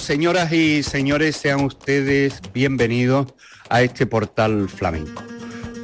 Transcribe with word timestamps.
Señoras 0.00 0.52
y 0.52 0.82
señores, 0.82 1.36
sean 1.36 1.64
ustedes 1.64 2.40
bienvenidos 2.52 3.32
a 3.70 3.82
este 3.82 4.06
portal 4.06 4.68
flamenco. 4.68 5.22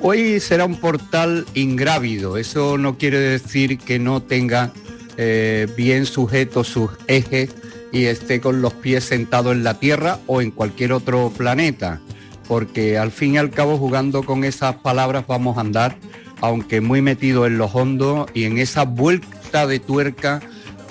Hoy 0.01 0.41
será 0.41 0.65
un 0.65 0.81
portal 0.81 1.47
ingrávido, 1.55 2.37
eso 2.37 2.77
no 2.77 2.99
quiere 2.99 3.21
decir 3.21 3.79
que 3.79 4.01
no 4.01 4.21
tenga 4.21 4.73
eh, 5.17 5.69
bien 5.77 6.07
sujetos 6.07 6.67
sus 6.67 6.91
ejes 7.07 7.51
y 7.93 8.07
esté 8.07 8.41
con 8.41 8.63
los 8.63 8.75
pies 8.75 9.05
sentados 9.05 9.53
en 9.53 9.63
la 9.63 9.79
Tierra 9.79 10.19
o 10.27 10.43
en 10.43 10.51
cualquier 10.51 10.93
otro 10.93 11.31
planeta, 11.31 12.01
porque 12.49 12.99
al 12.99 13.13
fin 13.13 13.35
y 13.35 13.39
al 13.39 13.51
cabo 13.51 13.79
jugando 13.79 14.25
con 14.25 14.43
esas 14.43 14.75
palabras 14.75 15.25
vamos 15.29 15.57
a 15.57 15.61
andar, 15.61 15.97
aunque 16.41 16.81
muy 16.81 17.01
metido 17.01 17.47
en 17.47 17.59
los 17.59 17.73
hondos 17.77 18.29
y 18.35 18.43
en 18.43 18.59
esa 18.59 18.83
vuelta 18.83 19.69
de 19.69 19.79
tuerca 19.79 20.41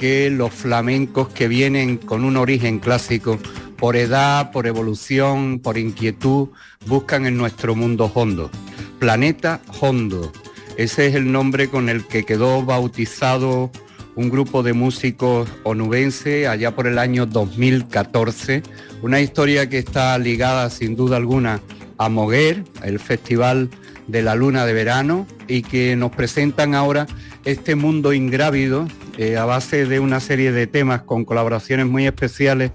que 0.04 0.30
los 0.30 0.52
flamencos 0.52 1.30
que 1.30 1.48
vienen 1.48 1.96
con 1.96 2.26
un 2.26 2.36
origen 2.36 2.80
clásico, 2.80 3.40
por 3.78 3.96
edad, 3.96 4.52
por 4.52 4.68
evolución, 4.68 5.62
por 5.64 5.78
inquietud, 5.78 6.50
buscan 6.86 7.26
en 7.26 7.38
nuestro 7.38 7.73
mundo 7.73 8.12
hondo. 8.14 8.52
Planeta 9.00 9.62
Hondo. 9.80 10.30
Ese 10.76 11.08
es 11.08 11.16
el 11.16 11.32
nombre 11.32 11.70
con 11.70 11.88
el 11.88 12.06
que 12.06 12.26
quedó 12.26 12.66
bautizado 12.66 13.72
un 14.18 14.30
grupo 14.30 14.62
de 14.62 14.73
músicos 14.73 15.48
onubense 15.64 16.50
allá 16.50 16.76
por 16.76 16.86
el 16.88 17.00
año 17.00 17.26
2014. 17.26 18.62
Una 19.04 19.22
historia 19.22 19.70
que 19.70 19.78
está 19.78 20.17
ligada 20.17 20.70
sin 20.70 20.98
duda 20.98 21.16
alguna 21.16 21.62
a 21.98 22.10
Moguer, 22.10 22.66
el 22.84 23.00
Festival 23.00 23.70
de 24.08 24.22
la 24.22 24.36
Luna 24.36 24.66
de 24.66 24.73
Verano, 24.73 25.26
y 25.48 25.62
que 25.62 25.95
nos 25.95 26.12
presentan 26.12 26.76
ahora 26.76 27.08
este 27.45 27.76
mundo 27.76 28.12
ingrávido 28.12 28.86
eh, 29.17 29.38
a 29.38 29.45
base 29.45 29.86
de 29.86 30.00
una 30.00 30.19
serie 30.19 30.52
de 30.52 30.67
temas 30.67 31.03
con 31.03 31.25
colaboraciones 31.25 31.86
muy 31.86 32.06
especiales. 32.06 32.72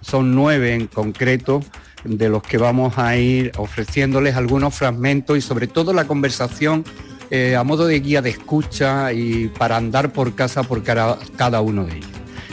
Son 0.00 0.34
nueve 0.34 0.74
en 0.74 0.86
concreto 0.86 1.62
de 2.04 2.28
los 2.28 2.42
que 2.42 2.58
vamos 2.58 2.98
a 2.98 3.16
ir 3.16 3.52
ofreciéndoles 3.56 4.36
algunos 4.36 4.74
fragmentos 4.74 5.36
y 5.36 5.40
sobre 5.40 5.66
todo 5.66 5.92
la 5.92 6.06
conversación 6.06 6.84
eh, 7.30 7.56
a 7.56 7.64
modo 7.64 7.86
de 7.86 7.98
guía 7.98 8.22
de 8.22 8.30
escucha 8.30 9.12
y 9.12 9.48
para 9.48 9.76
andar 9.76 10.12
por 10.12 10.34
casa 10.34 10.62
por 10.62 10.82
cada, 10.82 11.18
cada 11.36 11.60
uno 11.60 11.84
de 11.84 11.96
ellos. 11.96 12.10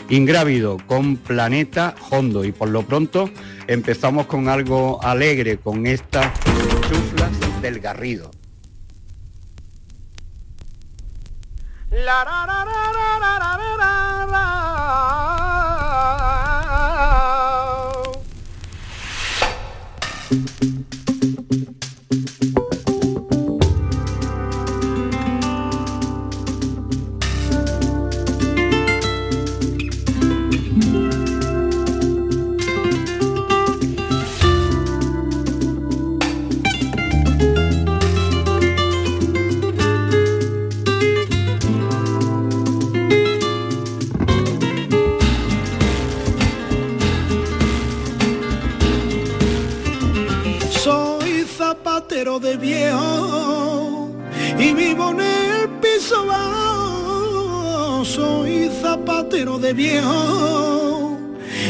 Ingrávido 0.09 0.77
con 0.87 1.17
Planeta 1.17 1.95
Hondo 2.09 2.43
y 2.43 2.51
por 2.51 2.69
lo 2.69 2.83
pronto 2.83 3.29
empezamos 3.67 4.25
con 4.25 4.49
algo 4.49 5.03
alegre, 5.03 5.57
con 5.57 5.85
estas 5.85 6.27
chuflas 6.89 7.61
del 7.61 7.79
Garrido. 7.79 8.31
La, 11.93 12.23
ra, 12.23 12.45
ra, 12.47 12.63
de 20.31 21.02
de 59.33 59.73
viejo 59.73 61.17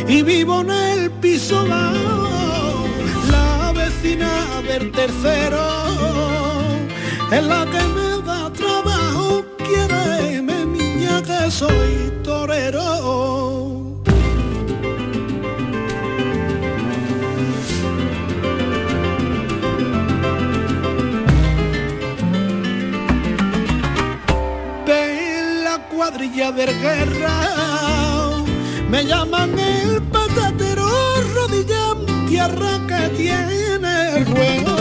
y 0.06 0.22
vivo 0.22 0.59
en 0.62 0.72
el 0.72 1.12
piso 1.12 1.66
bajo. 1.66 2.85
La 3.31 3.72
vecina 3.72 4.62
del 4.68 4.91
tercero 4.91 5.66
es 7.31 7.44
la 7.44 7.66
que 7.66 7.81
me 7.96 8.12
cuadrilla 26.03 26.51
de 26.51 26.65
guerra. 26.65 27.35
Me 28.89 29.05
llaman 29.05 29.57
el 29.57 30.01
patatero, 30.01 30.85
rodilla 31.33 31.95
tierra 32.27 32.73
que 32.89 33.09
tiene 33.15 34.17
el 34.17 34.25
juego. 34.25 34.72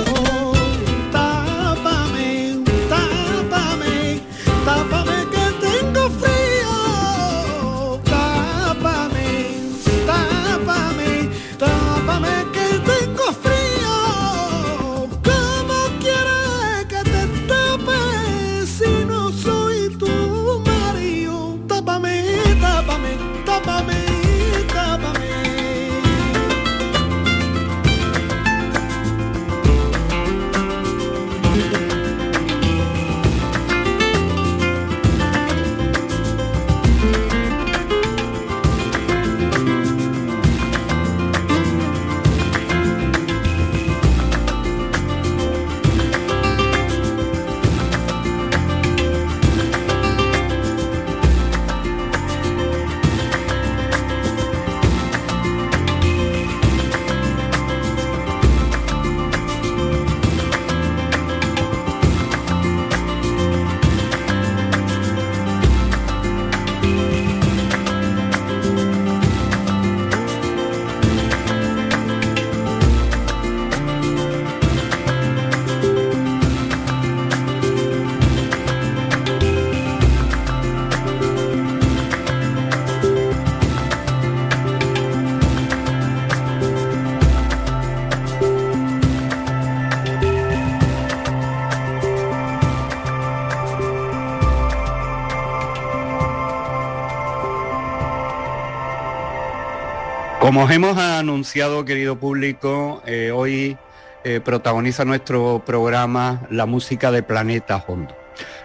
Como 100.52 100.70
hemos 100.70 100.98
anunciado, 100.98 101.86
querido 101.86 102.18
público, 102.18 103.02
eh, 103.06 103.30
hoy 103.34 103.78
eh, 104.22 104.38
protagoniza 104.44 105.02
nuestro 105.06 105.62
programa 105.64 106.46
la 106.50 106.66
música 106.66 107.10
de 107.10 107.22
Planeta 107.22 107.82
Hondo. 107.86 108.14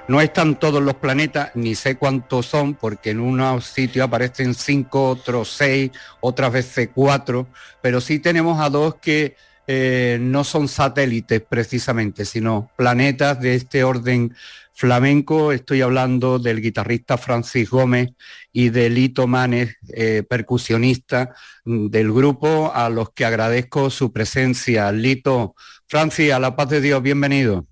No 0.09 0.19
están 0.19 0.59
todos 0.59 0.83
los 0.83 0.95
planetas, 0.95 1.51
ni 1.55 1.75
sé 1.75 1.95
cuántos 1.95 2.47
son, 2.47 2.73
porque 2.73 3.11
en 3.11 3.21
unos 3.21 3.67
sitios 3.67 4.05
aparecen 4.05 4.53
cinco, 4.53 5.11
otros 5.11 5.49
seis, 5.49 5.91
otras 6.19 6.51
veces 6.51 6.89
cuatro, 6.93 7.47
pero 7.81 8.01
sí 8.01 8.19
tenemos 8.19 8.59
a 8.59 8.69
dos 8.69 8.95
que 8.95 9.37
eh, 9.67 10.17
no 10.21 10.45
son 10.45 10.69
satélites 10.69 11.41
precisamente, 11.41 12.23
sino 12.23 12.71
planetas 12.77 13.39
de 13.41 13.55
este 13.55 13.83
orden 13.83 14.33
flamenco. 14.73 15.51
Estoy 15.51 15.81
hablando 15.81 16.39
del 16.39 16.61
guitarrista 16.61 17.17
Francis 17.17 17.69
Gómez 17.69 18.11
y 18.53 18.69
de 18.69 18.89
Lito 18.89 19.27
Manes, 19.27 19.75
eh, 19.89 20.23
percusionista 20.27 21.35
del 21.65 22.13
grupo, 22.13 22.71
a 22.73 22.89
los 22.89 23.09
que 23.11 23.25
agradezco 23.25 23.89
su 23.89 24.13
presencia. 24.13 24.91
Lito, 24.91 25.53
Francis, 25.87 26.31
a 26.31 26.39
la 26.39 26.55
paz 26.55 26.69
de 26.69 26.79
Dios, 26.79 27.03
bienvenido. 27.03 27.65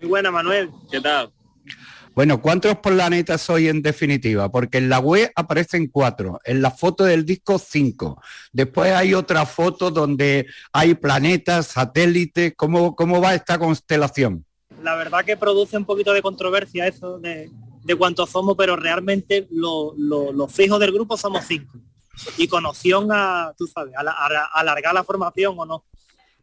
Muy 0.00 0.08
buena, 0.08 0.30
Manuel. 0.30 0.70
¿Qué 0.90 1.00
tal? 1.00 1.30
Bueno, 2.14 2.42
¿cuántos 2.42 2.76
planetas 2.78 3.40
soy 3.40 3.68
en 3.68 3.80
definitiva? 3.80 4.50
Porque 4.50 4.76
en 4.76 4.90
la 4.90 4.98
web 4.98 5.32
aparecen 5.34 5.86
cuatro, 5.86 6.40
en 6.44 6.60
la 6.60 6.70
foto 6.70 7.04
del 7.04 7.24
disco 7.24 7.58
cinco. 7.58 8.20
Después 8.52 8.92
hay 8.92 9.14
otra 9.14 9.46
foto 9.46 9.90
donde 9.90 10.46
hay 10.72 10.94
planetas, 10.94 11.68
satélites. 11.68 12.52
¿Cómo, 12.54 12.94
cómo 12.94 13.22
va 13.22 13.34
esta 13.34 13.58
constelación? 13.58 14.44
La 14.82 14.94
verdad 14.94 15.24
que 15.24 15.38
produce 15.38 15.78
un 15.78 15.86
poquito 15.86 16.12
de 16.12 16.20
controversia 16.20 16.86
eso 16.86 17.18
de, 17.18 17.50
cuántos 17.96 18.28
somos, 18.28 18.56
pero 18.58 18.76
realmente 18.76 19.48
los 19.50 20.52
fijos 20.52 20.78
del 20.80 20.92
grupo 20.92 21.16
somos 21.16 21.44
cinco. 21.46 21.78
Y 22.36 22.46
con 22.46 22.66
opción 22.66 23.08
a, 23.10 23.54
tú 23.56 23.66
sabes, 23.66 23.94
a 23.96 24.60
alargar 24.60 24.92
la 24.92 25.02
formación 25.02 25.54
o 25.56 25.64
no. 25.64 25.84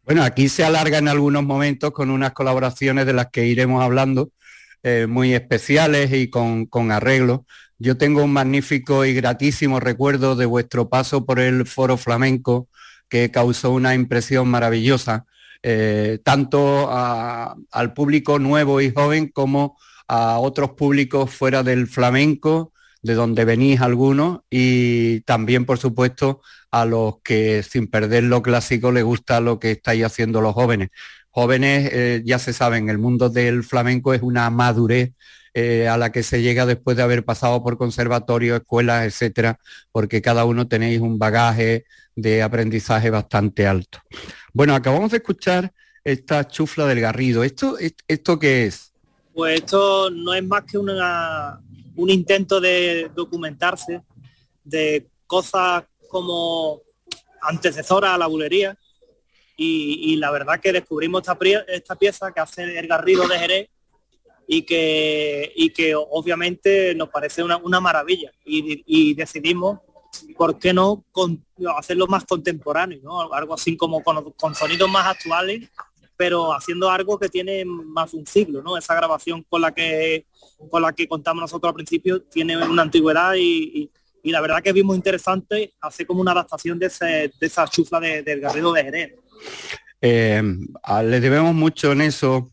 Bueno, 0.03 0.23
aquí 0.23 0.49
se 0.49 0.63
alarga 0.63 0.97
en 0.97 1.07
algunos 1.07 1.43
momentos 1.43 1.91
con 1.91 2.09
unas 2.09 2.31
colaboraciones 2.31 3.05
de 3.05 3.13
las 3.13 3.27
que 3.27 3.45
iremos 3.45 3.83
hablando 3.83 4.31
eh, 4.83 5.07
muy 5.07 5.33
especiales 5.33 6.13
y 6.13 6.29
con, 6.29 6.65
con. 6.65 6.89
Yo 7.77 7.97
tengo 7.97 8.23
un 8.23 8.33
magnífico 8.33 9.05
y 9.05 9.13
gratísimo 9.13 9.79
recuerdo 9.79 10.35
de 10.35 10.45
vuestro 10.45 10.89
paso 10.89 11.25
por 11.25 11.39
el 11.39 11.65
Foro 11.65 11.97
Flamenco, 11.97 12.67
que 13.09 13.31
causó 13.31 13.71
una 13.71 13.95
impresión 13.95 14.49
maravillosa, 14.49 15.25
eh, 15.63 16.19
tanto 16.23 16.89
al 16.91 17.93
público 17.93 18.39
nuevo 18.39 18.81
y 18.81 18.91
joven 18.91 19.29
como 19.29 19.77
a 20.07 20.39
otros 20.39 20.71
públicos 20.71 21.29
fuera 21.29 21.63
del 21.63 21.87
flamenco, 21.87 22.73
de 23.01 23.13
donde 23.13 23.45
venís 23.45 23.79
algunos, 23.81 24.41
y 24.49 25.21
también, 25.21 25.65
por 25.65 25.77
supuesto, 25.77 26.41
a 26.71 26.85
los 26.85 27.21
que 27.23 27.63
sin 27.63 27.87
perder 27.87 28.23
lo 28.25 28.41
clásico 28.41 28.91
les 28.91 29.03
gusta 29.03 29.39
lo 29.39 29.59
que 29.59 29.71
estáis 29.71 30.03
haciendo 30.05 30.41
los 30.41 30.53
jóvenes 30.53 30.89
jóvenes, 31.29 31.89
eh, 31.91 32.21
ya 32.25 32.39
se 32.39 32.53
saben, 32.53 32.89
el 32.89 32.97
mundo 32.97 33.29
del 33.29 33.63
flamenco 33.63 34.13
es 34.13 34.21
una 34.21 34.49
madurez 34.49 35.13
eh, 35.53 35.87
a 35.87 35.97
la 35.97 36.11
que 36.11 36.23
se 36.23 36.41
llega 36.41 36.65
después 36.65 36.95
de 36.95 37.03
haber 37.03 37.25
pasado 37.25 37.63
por 37.63 37.77
conservatorio, 37.77 38.55
escuelas, 38.55 39.05
etcétera, 39.05 39.59
porque 39.91 40.21
cada 40.21 40.45
uno 40.45 40.67
tenéis 40.67 41.01
un 41.01 41.17
bagaje 41.17 41.85
de 42.15 42.43
aprendizaje 42.43 43.09
bastante 43.09 43.65
alto. 43.65 43.99
Bueno, 44.53 44.75
acabamos 44.75 45.11
de 45.11 45.17
escuchar 45.17 45.73
esta 46.03 46.47
chufla 46.47 46.85
del 46.85 47.01
Garrido. 47.01 47.43
¿Esto, 47.43 47.77
esto 48.07 48.39
qué 48.39 48.65
es? 48.65 48.93
Pues 49.33 49.61
esto 49.61 50.09
no 50.09 50.33
es 50.33 50.43
más 50.43 50.63
que 50.63 50.77
una, 50.77 51.59
un 51.95 52.09
intento 52.09 52.59
de 52.59 53.09
documentarse 53.15 54.01
de 54.63 55.07
cosas 55.25 55.83
como 56.09 56.81
antecesoras 57.41 58.11
a 58.11 58.17
la 58.17 58.27
bulería, 58.27 58.77
y, 59.61 60.15
la 60.15 60.31
verdad 60.31 60.59
que 60.59 60.71
descubrimos 60.71 61.21
esta, 61.21 61.37
esta, 61.67 61.95
pieza 61.95 62.31
que 62.31 62.39
hace 62.39 62.79
el 62.79 62.87
Garrido 62.87 63.27
de 63.27 63.37
Jerez 63.37 63.69
y 64.47 64.61
que, 64.61 65.51
y 65.53 65.71
que 65.71 65.93
obviamente 65.95 66.95
nos 66.95 67.09
parece 67.09 67.43
una, 67.43 67.79
maravilla 67.81 68.31
y, 68.45 69.13
decidimos 69.15 69.79
por 70.37 70.57
qué 70.57 70.73
no 70.73 71.03
hacerlo 71.77 72.07
más 72.07 72.23
contemporáneo, 72.23 73.01
¿no? 73.03 73.33
algo 73.33 73.53
así 73.53 73.75
como 73.75 74.01
con, 74.01 74.55
sonidos 74.55 74.89
más 74.89 75.07
actuales 75.07 75.69
pero 76.15 76.53
haciendo 76.53 76.89
algo 76.89 77.17
que 77.17 77.29
tiene 77.29 77.63
más 77.63 78.13
un 78.13 78.25
siglo, 78.25 78.61
¿no? 78.61 78.77
Esa 78.77 78.93
grabación 78.93 79.41
con 79.47 79.61
la 79.61 79.73
que 79.73 80.25
con 80.69 80.81
la 80.81 80.91
que 80.91 81.07
contamos 81.07 81.39
nosotros 81.39 81.69
al 81.69 81.75
principio 81.75 82.21
tiene 82.23 82.57
una 82.57 82.81
antigüedad 82.81 83.35
y, 83.37 83.89
la 84.23 84.41
verdad 84.41 84.61
que 84.61 84.73
vimos 84.73 84.97
interesante 84.97 85.75
hacer 85.79 86.05
como 86.05 86.19
una 86.19 86.33
adaptación 86.33 86.77
de, 86.77 86.87
esa 87.39 87.67
chufla 87.69 88.01
del 88.01 88.41
Garrido 88.41 88.73
de 88.73 88.83
Jerez. 88.83 89.15
Eh, 90.01 90.41
le 91.03 91.19
debemos 91.19 91.53
mucho 91.53 91.91
en 91.91 92.01
eso 92.01 92.51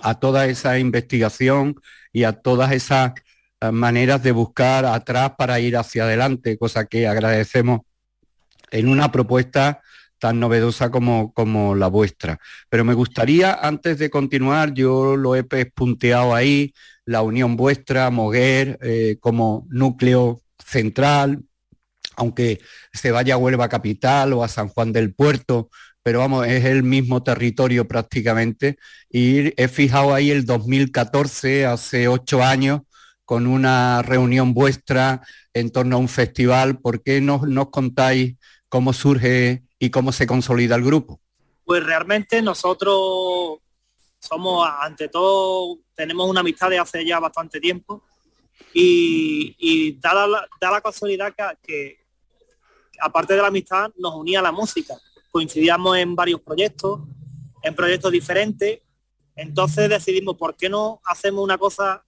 a 0.00 0.18
toda 0.18 0.46
esa 0.46 0.78
investigación 0.78 1.76
y 2.12 2.24
a 2.24 2.32
todas 2.32 2.72
esas 2.72 3.12
eh, 3.60 3.70
maneras 3.70 4.22
de 4.22 4.32
buscar 4.32 4.84
atrás 4.84 5.32
para 5.36 5.60
ir 5.60 5.76
hacia 5.76 6.04
adelante, 6.04 6.58
cosa 6.58 6.86
que 6.86 7.06
agradecemos 7.06 7.80
en 8.70 8.88
una 8.88 9.10
propuesta 9.12 9.80
tan 10.18 10.40
novedosa 10.40 10.90
como, 10.90 11.32
como 11.32 11.74
la 11.74 11.88
vuestra. 11.88 12.38
Pero 12.68 12.84
me 12.84 12.94
gustaría, 12.94 13.52
antes 13.54 13.98
de 13.98 14.10
continuar, 14.10 14.72
yo 14.72 15.16
lo 15.16 15.36
he 15.36 15.44
punteado 15.44 16.34
ahí, 16.34 16.72
la 17.04 17.22
unión 17.22 17.56
vuestra, 17.56 18.10
Moguer, 18.10 18.78
eh, 18.80 19.18
como 19.20 19.66
núcleo 19.68 20.40
central, 20.58 21.42
aunque 22.16 22.60
se 22.92 23.10
vaya 23.10 23.34
a 23.34 23.38
Huelva 23.38 23.68
Capital 23.68 24.32
o 24.32 24.44
a 24.44 24.48
San 24.48 24.68
Juan 24.68 24.92
del 24.92 25.14
Puerto, 25.14 25.70
pero 26.04 26.18
vamos, 26.18 26.46
es 26.46 26.64
el 26.66 26.82
mismo 26.82 27.22
territorio 27.22 27.88
prácticamente. 27.88 28.76
Y 29.08 29.60
he 29.60 29.68
fijado 29.68 30.12
ahí 30.12 30.30
el 30.30 30.44
2014, 30.44 31.64
hace 31.64 32.08
ocho 32.08 32.42
años, 32.42 32.82
con 33.24 33.46
una 33.46 34.02
reunión 34.02 34.52
vuestra 34.52 35.22
en 35.54 35.70
torno 35.70 35.96
a 35.96 35.98
un 35.98 36.08
festival. 36.08 36.78
¿Por 36.78 37.02
qué 37.02 37.22
no 37.22 37.40
nos 37.46 37.70
contáis 37.70 38.36
cómo 38.68 38.92
surge 38.92 39.62
y 39.78 39.88
cómo 39.88 40.12
se 40.12 40.26
consolida 40.26 40.74
el 40.74 40.84
grupo? 40.84 41.20
Pues 41.64 41.82
realmente 41.82 42.42
nosotros 42.42 43.60
somos, 44.18 44.68
ante 44.80 45.08
todo, 45.08 45.78
tenemos 45.94 46.28
una 46.28 46.40
amistad 46.40 46.68
de 46.68 46.78
hace 46.78 47.04
ya 47.04 47.18
bastante 47.18 47.60
tiempo 47.60 48.02
y, 48.74 49.98
da, 50.00 50.26
la, 50.26 50.48
da 50.60 50.70
la 50.70 50.80
casualidad 50.80 51.32
que, 51.62 52.03
aparte 53.00 53.34
de 53.34 53.42
la 53.42 53.48
amistad, 53.48 53.90
nos 53.96 54.14
unía 54.14 54.42
la 54.42 54.52
música. 54.52 54.94
Coincidíamos 55.30 55.96
en 55.96 56.14
varios 56.14 56.40
proyectos, 56.40 57.00
en 57.62 57.74
proyectos 57.74 58.12
diferentes. 58.12 58.80
Entonces 59.36 59.88
decidimos, 59.88 60.36
¿por 60.36 60.56
qué 60.56 60.68
no 60.68 61.00
hacemos 61.04 61.42
una 61.42 61.58
cosa 61.58 62.04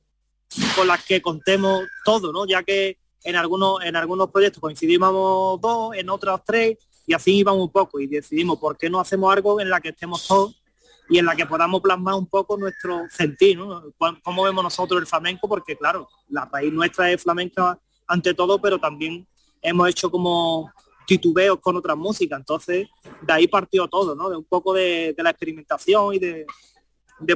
con 0.77 0.87
la 0.87 0.99
que 0.99 1.21
contemos 1.21 1.85
todo, 2.05 2.33
¿no? 2.33 2.47
Ya 2.47 2.63
que 2.63 2.99
en 3.25 3.37
algunos, 3.37 3.85
en 3.85 3.97
algunos 3.97 4.31
proyectos 4.31 4.61
coincidimos 4.61 5.61
dos, 5.61 5.97
en 5.97 6.09
otros 6.09 6.41
tres, 6.47 6.79
y 7.07 7.15
así 7.15 7.39
íbamos 7.39 7.63
un 7.63 7.73
poco. 7.73 7.99
Y 8.01 8.07
decidimos, 8.07 8.59
¿por 8.59 8.77
qué 8.77 8.89
no 8.89 9.01
hacemos 9.01 9.33
algo 9.33 9.61
en 9.61 9.71
la 9.71 9.81
que 9.81 9.89
estemos 9.89 10.27
todos 10.27 10.63
y 11.09 11.19
en 11.19 11.27
la 11.27 11.37
que 11.37 11.47
podamos 11.47 11.81
plasmar 11.81 12.15
un 12.15 12.27
poco 12.27 12.57
nuestro 12.57 13.03
sentir, 13.11 13.59
¿no? 13.59 13.85
Cómo 14.23 14.43
vemos 14.43 14.63
nosotros 14.63 15.01
el 15.01 15.07
flamenco, 15.07 15.49
porque 15.49 15.77
claro, 15.77 16.09
la 16.29 16.49
país 16.49 16.73
nuestra 16.73 17.11
es 17.11 17.23
flamenca 17.23 17.79
ante 18.07 18.35
todo, 18.35 18.61
pero 18.61 18.79
también 18.79 19.27
hemos 19.63 19.89
hecho 19.89 20.11
como 20.11 20.73
titubeos 21.07 21.61
con 21.61 21.77
otras 21.77 21.97
músicas. 21.97 22.39
Entonces, 22.39 22.89
de 23.23 23.33
ahí 23.33 23.47
partió 23.47 23.89
todo, 23.89 24.15
¿no? 24.15 24.29
De 24.29 24.37
un 24.37 24.45
poco 24.45 24.75
de, 24.75 25.15
la 25.19 25.31
experimentación 25.31 26.15
y 26.15 26.19
de, 26.19 26.47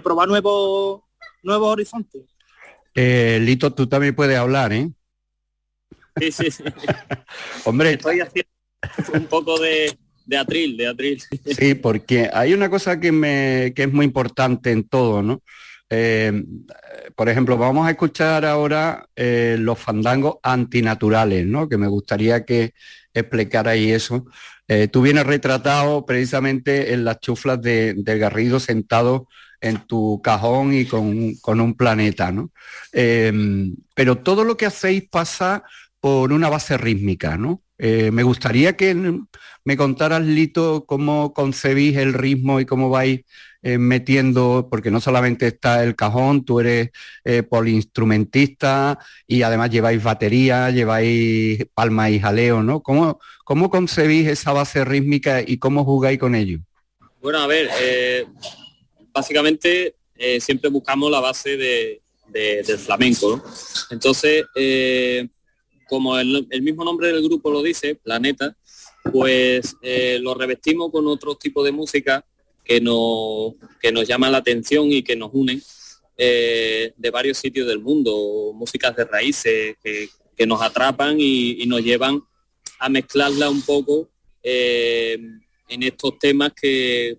probar 0.02 0.28
nuevos, 0.28 1.02
nuevos 1.42 1.72
horizontes. 1.72 2.22
Eh, 2.94 3.38
Lito, 3.40 3.72
tú 3.72 3.86
también 3.86 4.14
puedes 4.14 4.36
hablar, 4.36 4.72
¿eh? 4.72 4.90
Sí, 6.18 6.32
sí, 6.32 6.50
sí. 6.50 6.64
Hombre. 7.64 7.92
Estoy 7.92 8.20
haciendo 8.20 8.50
un 9.14 9.26
poco 9.26 9.58
de, 9.58 9.96
de 10.26 10.36
atril, 10.36 10.76
de 10.76 10.86
atril. 10.88 11.22
Sí, 11.46 11.74
porque 11.74 12.28
hay 12.32 12.52
una 12.52 12.68
cosa 12.68 13.00
que, 13.00 13.12
me, 13.12 13.72
que 13.74 13.84
es 13.84 13.92
muy 13.92 14.04
importante 14.04 14.72
en 14.72 14.86
todo, 14.86 15.22
¿no? 15.22 15.42
Eh, 15.90 16.44
por 17.16 17.28
ejemplo, 17.28 17.59
vamos 17.59 17.87
a 17.87 17.90
escuchar 17.90 18.44
ahora 18.44 19.09
eh, 19.16 19.56
los 19.59 19.78
fandangos 19.78 20.37
antinaturales, 20.42 21.44
¿no? 21.44 21.68
Que 21.68 21.76
me 21.76 21.88
gustaría 21.88 22.44
que 22.44 22.73
explicarais 23.12 23.92
eso. 23.92 24.25
Eh, 24.68 24.87
tú 24.87 25.02
vienes 25.02 25.26
retratado 25.26 26.06
precisamente 26.06 26.92
en 26.94 27.04
las 27.04 27.18
chuflas 27.18 27.61
de, 27.61 27.94
del 27.97 28.20
Garrido 28.20 28.61
sentado 28.61 29.26
en 29.61 29.78
tu 29.87 30.23
cajón 30.23 30.73
y 30.73 30.87
con, 30.87 31.61
un 31.61 31.75
planeta, 31.75 32.32
¿no? 32.32 32.50
pero 32.92 34.16
todo 34.18 34.42
lo 34.42 34.56
que 34.56 34.64
hacéis 34.64 35.06
pasa 35.11 35.64
por 36.00 36.32
una 36.32 36.49
base 36.49 36.78
rítmica, 36.78 37.37
¿no? 37.37 37.62
Eh, 37.82 38.10
me 38.10 38.22
gustaría 38.22 38.76
que 38.76 38.94
me 39.64 39.76
contaras, 39.78 40.20
Lito, 40.20 40.84
cómo 40.84 41.32
concebís 41.32 41.96
el 41.96 42.12
ritmo 42.12 42.60
y 42.60 42.66
cómo 42.66 42.90
vais 42.90 43.22
eh, 43.62 43.78
metiendo, 43.78 44.68
porque 44.70 44.90
no 44.90 45.00
solamente 45.00 45.46
está 45.46 45.82
el 45.82 45.96
cajón, 45.96 46.44
tú 46.44 46.60
eres 46.60 46.90
eh, 47.25 47.42
polinstrumentista 47.42 48.99
y 49.26 49.40
además 49.40 49.70
lleváis 49.70 50.02
batería, 50.02 50.68
lleváis 50.68 51.64
palma 51.72 52.10
y 52.10 52.20
jaleo, 52.20 52.62
¿no? 52.62 52.82
¿Cómo, 52.82 53.18
¿Cómo 53.44 53.70
concebís 53.70 54.28
esa 54.28 54.52
base 54.52 54.84
rítmica 54.84 55.40
y 55.40 55.56
cómo 55.56 55.82
jugáis 55.82 56.18
con 56.18 56.34
ello? 56.34 56.58
Bueno, 57.22 57.38
a 57.38 57.46
ver, 57.46 57.70
básicamente 59.10 59.94
siempre 60.38 60.68
buscamos 60.68 61.10
la 61.10 61.20
base 61.20 61.56
del 61.56 62.78
flamenco, 62.78 63.42
Entonces, 63.90 64.44
como 65.90 66.16
el, 66.16 66.62
mismo 66.62 66.85
nombre 66.85 67.09
del 67.09 67.20
grupo 67.25 67.50
lo 67.50 67.62
dice, 67.62 67.97
Planeta, 67.97 68.56
pues 69.12 69.76
eh, 69.82 70.20
lo 70.20 70.35
revestimos 70.35 70.92
con 70.92 71.09
otro 71.09 71.35
tipo 71.35 71.64
de 71.64 71.73
música 71.73 72.25
que 72.64 72.80
nos, 72.80 73.54
que 73.80 73.90
nos 73.90 74.06
llama 74.06 74.30
la 74.30 74.38
atención 74.38 74.92
y 74.92 75.02
que 75.02 75.16
nos 75.16 75.30
unen 75.32 75.61
eh, 76.16 76.92
de 76.97 77.11
varios 77.11 77.38
sitios 77.38 77.66
del 77.66 77.80
mundo, 77.80 78.52
músicas 78.54 78.94
de 78.94 79.04
raíces 79.04 79.76
que, 79.82 80.09
nos 80.47 80.62
atrapan 80.62 81.16
y, 81.18 81.66
nos 81.66 81.82
llevan 81.82 82.23
a 82.78 82.88
mezclarla 82.88 83.50
un 83.50 83.61
poco 83.61 84.09
eh, 84.42 85.18
en 85.68 85.82
estos 85.82 86.18
temas 86.18 86.52
que, 86.54 87.18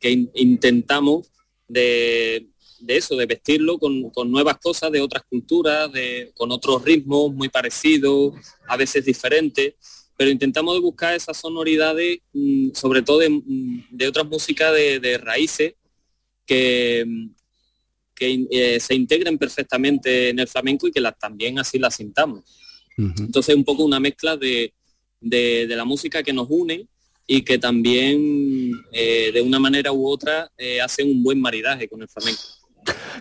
que 0.00 0.26
intentamos 0.34 1.30
de, 1.68 2.48
de 2.80 2.96
eso, 2.96 3.16
de 3.16 3.26
vestirlo 3.26 3.78
con, 3.78 4.12
nuevas 4.30 4.58
cosas 4.58 4.90
de 4.92 5.00
otras 5.00 5.22
culturas, 5.28 5.92
de, 5.92 6.32
con 6.34 6.50
otros 6.52 6.84
ritmos 6.84 7.32
muy 7.32 7.48
parecidos, 7.48 8.34
a 8.66 8.76
veces 8.76 9.04
diferentes, 9.04 9.74
pero 10.16 10.30
intentamos 10.30 10.80
buscar 10.80 11.14
esas 11.14 11.36
sonoridades, 11.36 12.18
mm, 12.32 12.70
sobre 12.74 13.02
todo 13.02 13.18
de, 13.18 13.30
mm, 13.30 13.84
otras 14.08 14.26
músicas 14.26 14.72
de, 14.74 15.18
raíces, 15.18 15.74
que, 16.46 17.04
mm, 17.06 17.30
que 18.14 18.46
eh, 18.50 18.80
se 18.80 18.94
integren 18.94 19.38
perfectamente 19.38 20.30
en 20.30 20.40
el 20.40 20.48
flamenco 20.48 20.88
y 20.88 20.90
que 20.90 21.00
las, 21.00 21.18
también 21.18 21.58
así 21.58 21.78
las 21.78 21.94
sintamos. 21.94 22.44
Entonces 22.98 23.54
un 23.54 23.62
poco 23.62 23.84
una 23.84 24.00
mezcla 24.00 24.36
de, 24.36 24.72
la 25.20 25.84
música 25.84 26.22
que 26.22 26.32
nos 26.32 26.48
une 26.50 26.88
y 27.28 27.42
que 27.42 27.58
también 27.58 28.72
eh, 28.90 29.30
de 29.32 29.40
una 29.40 29.60
manera 29.60 29.92
u 29.92 30.08
otra 30.08 30.50
eh, 30.58 30.80
hacen 30.80 31.08
un 31.08 31.22
buen 31.22 31.40
maridaje 31.40 31.88
con 31.88 32.02
el 32.02 32.08
flamenco. 32.08 32.42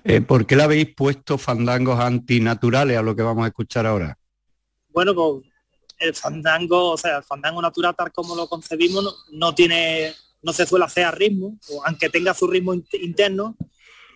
Eh, 0.03 0.21
¿Por 0.21 0.45
qué 0.45 0.55
le 0.55 0.63
habéis 0.63 0.95
puesto 0.95 1.37
fandangos 1.37 1.99
antinaturales 1.99 2.97
a 2.97 3.01
lo 3.01 3.15
que 3.15 3.23
vamos 3.23 3.43
a 3.43 3.47
escuchar 3.47 3.85
ahora? 3.85 4.17
Bueno, 4.89 5.13
pues 5.13 5.43
el 5.99 6.13
fandango, 6.13 6.91
o 6.91 6.97
sea, 6.97 7.17
el 7.17 7.23
fandango 7.23 7.61
natural 7.61 7.95
tal 7.95 8.11
como 8.11 8.35
lo 8.35 8.47
concebimos 8.47 9.25
no, 9.31 9.53
tiene, 9.53 10.13
no 10.41 10.53
se 10.53 10.65
suele 10.65 10.85
hacer 10.85 11.05
a 11.05 11.11
ritmo, 11.11 11.57
aunque 11.85 12.09
tenga 12.09 12.33
su 12.33 12.47
ritmo 12.47 12.73
interno, 12.73 13.55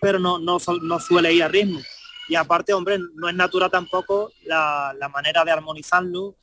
pero 0.00 0.18
no, 0.18 0.38
no, 0.38 0.58
suele 0.58 1.32
ir 1.32 1.42
a 1.42 1.48
ritmo. 1.48 1.80
Y 2.28 2.36
aparte, 2.36 2.72
hombre, 2.72 2.98
no 3.14 3.28
es 3.28 3.34
natural 3.34 3.70
tampoco 3.70 4.32
la, 4.44 4.94
manera 5.12 5.44
de 5.44 5.50
armonizarlo 5.50 6.36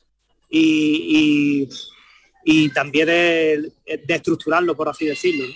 y, 0.48 1.68
también 2.74 3.06
de, 3.06 3.72
estructurarlo, 4.08 4.76
por 4.76 4.88
así 4.88 5.06
decirlo, 5.06 5.46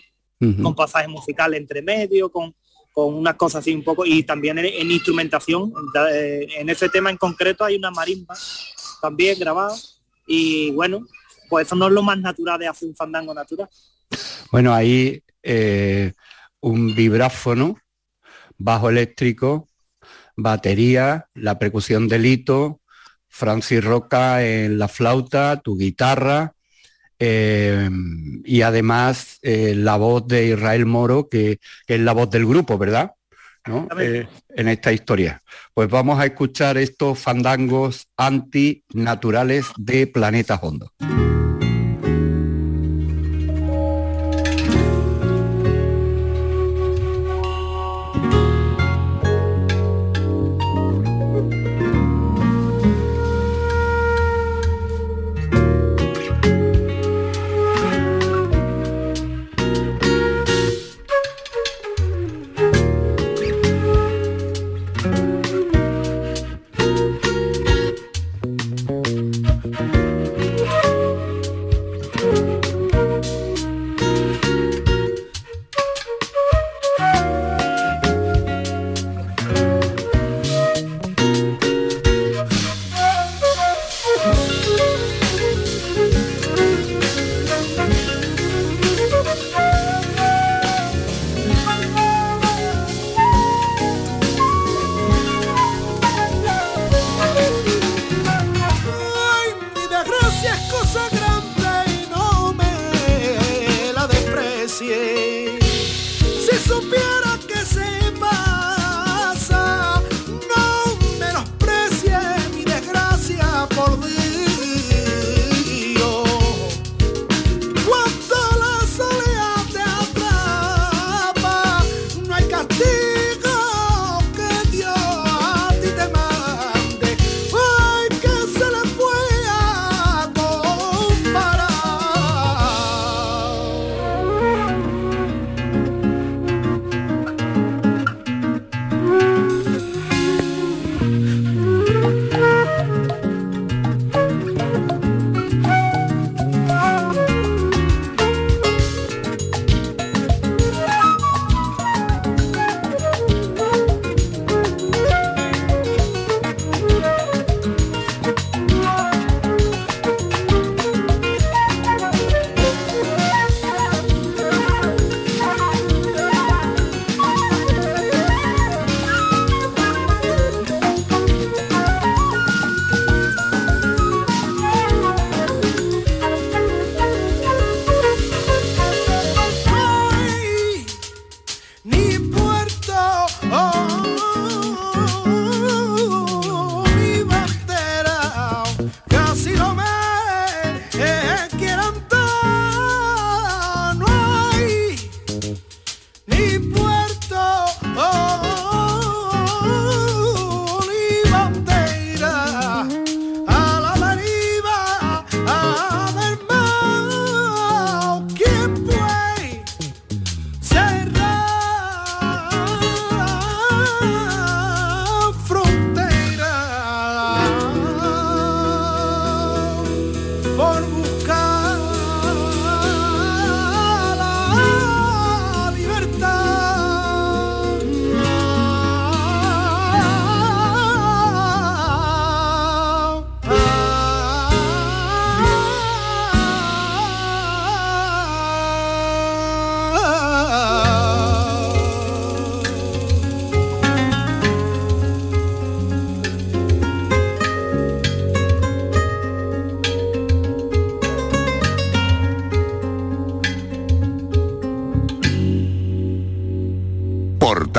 con 0.63 0.75
pasajes 0.75 1.09
musicales 1.09 1.61
entre 1.61 1.81
medio, 1.81 2.31
con, 2.31 2.55
con 2.95 3.13
unas 3.13 3.35
cosas 3.35 3.59
así 3.61 3.75
un 3.75 3.83
poco 3.83 4.07
y 4.07 4.23
también 4.23 4.57
en, 4.57 4.91
instrumentación 4.91 5.73
eh, 6.13 6.47
en 6.59 6.71
ese 6.71 6.89
tema 6.89 7.11
en 7.11 7.17
concreto 7.17 7.65
hay 7.65 7.75
una 7.75 7.91
marimba 7.91 8.37
también 9.03 9.37
grabada 9.37 9.75
y 10.29 10.71
bueno 10.71 11.05
pues 11.49 11.67
eso 11.67 11.75
no 11.75 11.89
es 11.89 11.93
lo 11.93 12.05
más 12.05 12.19
natural 12.21 12.59
de 12.59 12.69
hacer 12.69 12.89
un 12.89 12.95
fandango 12.95 13.35
natural. 13.35 13.69
Bueno 14.53 14.73
ahí 14.73 15.21
eh, 15.43 16.13
un 16.61 16.95
vibráfono 16.95 17.77
bajo 18.59 18.89
eléctrico 18.91 19.69
batería 20.37 21.29
la 21.35 21.59
percusión 21.59 22.07
delito 22.07 22.81
Francis 23.29 23.85
Roca 23.85 24.45
en 24.45 24.79
la 24.79 24.87
flauta 24.87 25.61
tu 25.61 25.77
guitarra 25.77 26.54
eh, 27.27 27.89
y 28.45 28.61
además 28.61 29.39
eh, 29.41 29.75
la 29.75 29.97
voz 29.97 30.27
de 30.29 30.49
Israel 30.49 30.85
Moro, 30.85 31.29
que, 31.29 31.59
es 31.87 32.01
la 32.01 32.13
voz 32.13 32.29
del 32.31 32.45
grupo, 32.45 32.77
¿verdad? 32.77 33.13
Eh, 33.99 34.27
en 34.51 34.69
esta 34.69 34.93
historia. 34.93 35.41
Pues 35.73 35.89
vamos 35.89 36.21
a 36.21 36.27
escuchar 36.27 36.77
estos 36.77 37.19
fandangos 37.19 38.09
antinaturales 38.19 39.67
de 39.79 40.07
Planeta 40.07 40.57
Hondo. 40.57 40.93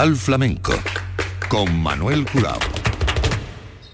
Portal 0.05 0.17
Flamenco 0.17 0.73
con 1.49 1.81
Manuel 1.81 2.27
Curao. 2.31 2.59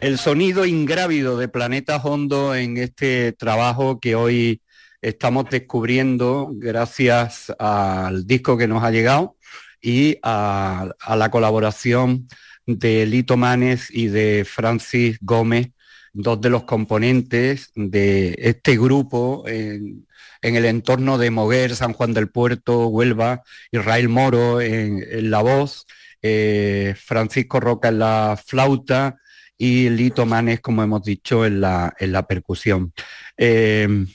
El 0.01 0.17
sonido 0.17 0.65
ingrávido 0.65 1.37
de 1.37 1.47
Planeta 1.47 1.95
Hondo 2.03 2.53
en 2.53 2.75
este 2.75 3.31
trabajo 3.31 4.01
que 4.01 4.15
hoy 4.15 4.61
estamos 5.01 5.45
descubriendo 5.49 6.49
gracias 6.51 7.53
al 7.57 8.27
disco 8.27 8.57
que 8.57 8.67
nos 8.67 8.83
ha 8.83 8.91
llegado 8.91 9.37
y 9.81 10.17
a, 10.21 10.89
la 11.15 11.31
colaboración 11.31 12.27
de 12.65 13.05
Lito 13.05 13.37
Manes 13.37 13.87
y 13.89 14.07
de 14.07 14.43
Francis 14.43 15.17
Gómez, 15.21 15.69
dos 16.11 16.41
de 16.41 16.49
los 16.49 16.63
componentes 16.63 17.71
de 17.73 18.35
este 18.37 18.77
grupo 18.77 19.45
en, 19.47 20.05
el 20.41 20.65
entorno 20.65 21.17
de 21.17 21.31
Moguer, 21.31 21.73
San 21.73 21.93
Juan 21.93 22.13
del 22.13 22.29
Puerto, 22.29 22.87
Huelva, 22.87 23.43
Israel 23.71 24.09
Moro 24.09 24.59
en, 24.59 25.31
la 25.31 25.41
voz, 25.41 25.85
eh, 26.21 26.95
Francisco 26.97 27.59
Roca 27.59 27.89
en 27.89 27.99
la 27.99 28.39
flauta, 28.43 29.17
y 29.57 29.89
Lito 29.89 30.25
Manes, 30.25 30.59
como 30.59 30.81
hemos 30.81 31.03
dicho, 31.03 31.45
en 31.45 31.61
la, 31.61 31.93
en 31.99 32.11
la 32.11 32.25
percusión. 32.25 32.93
Eh, 33.37 34.07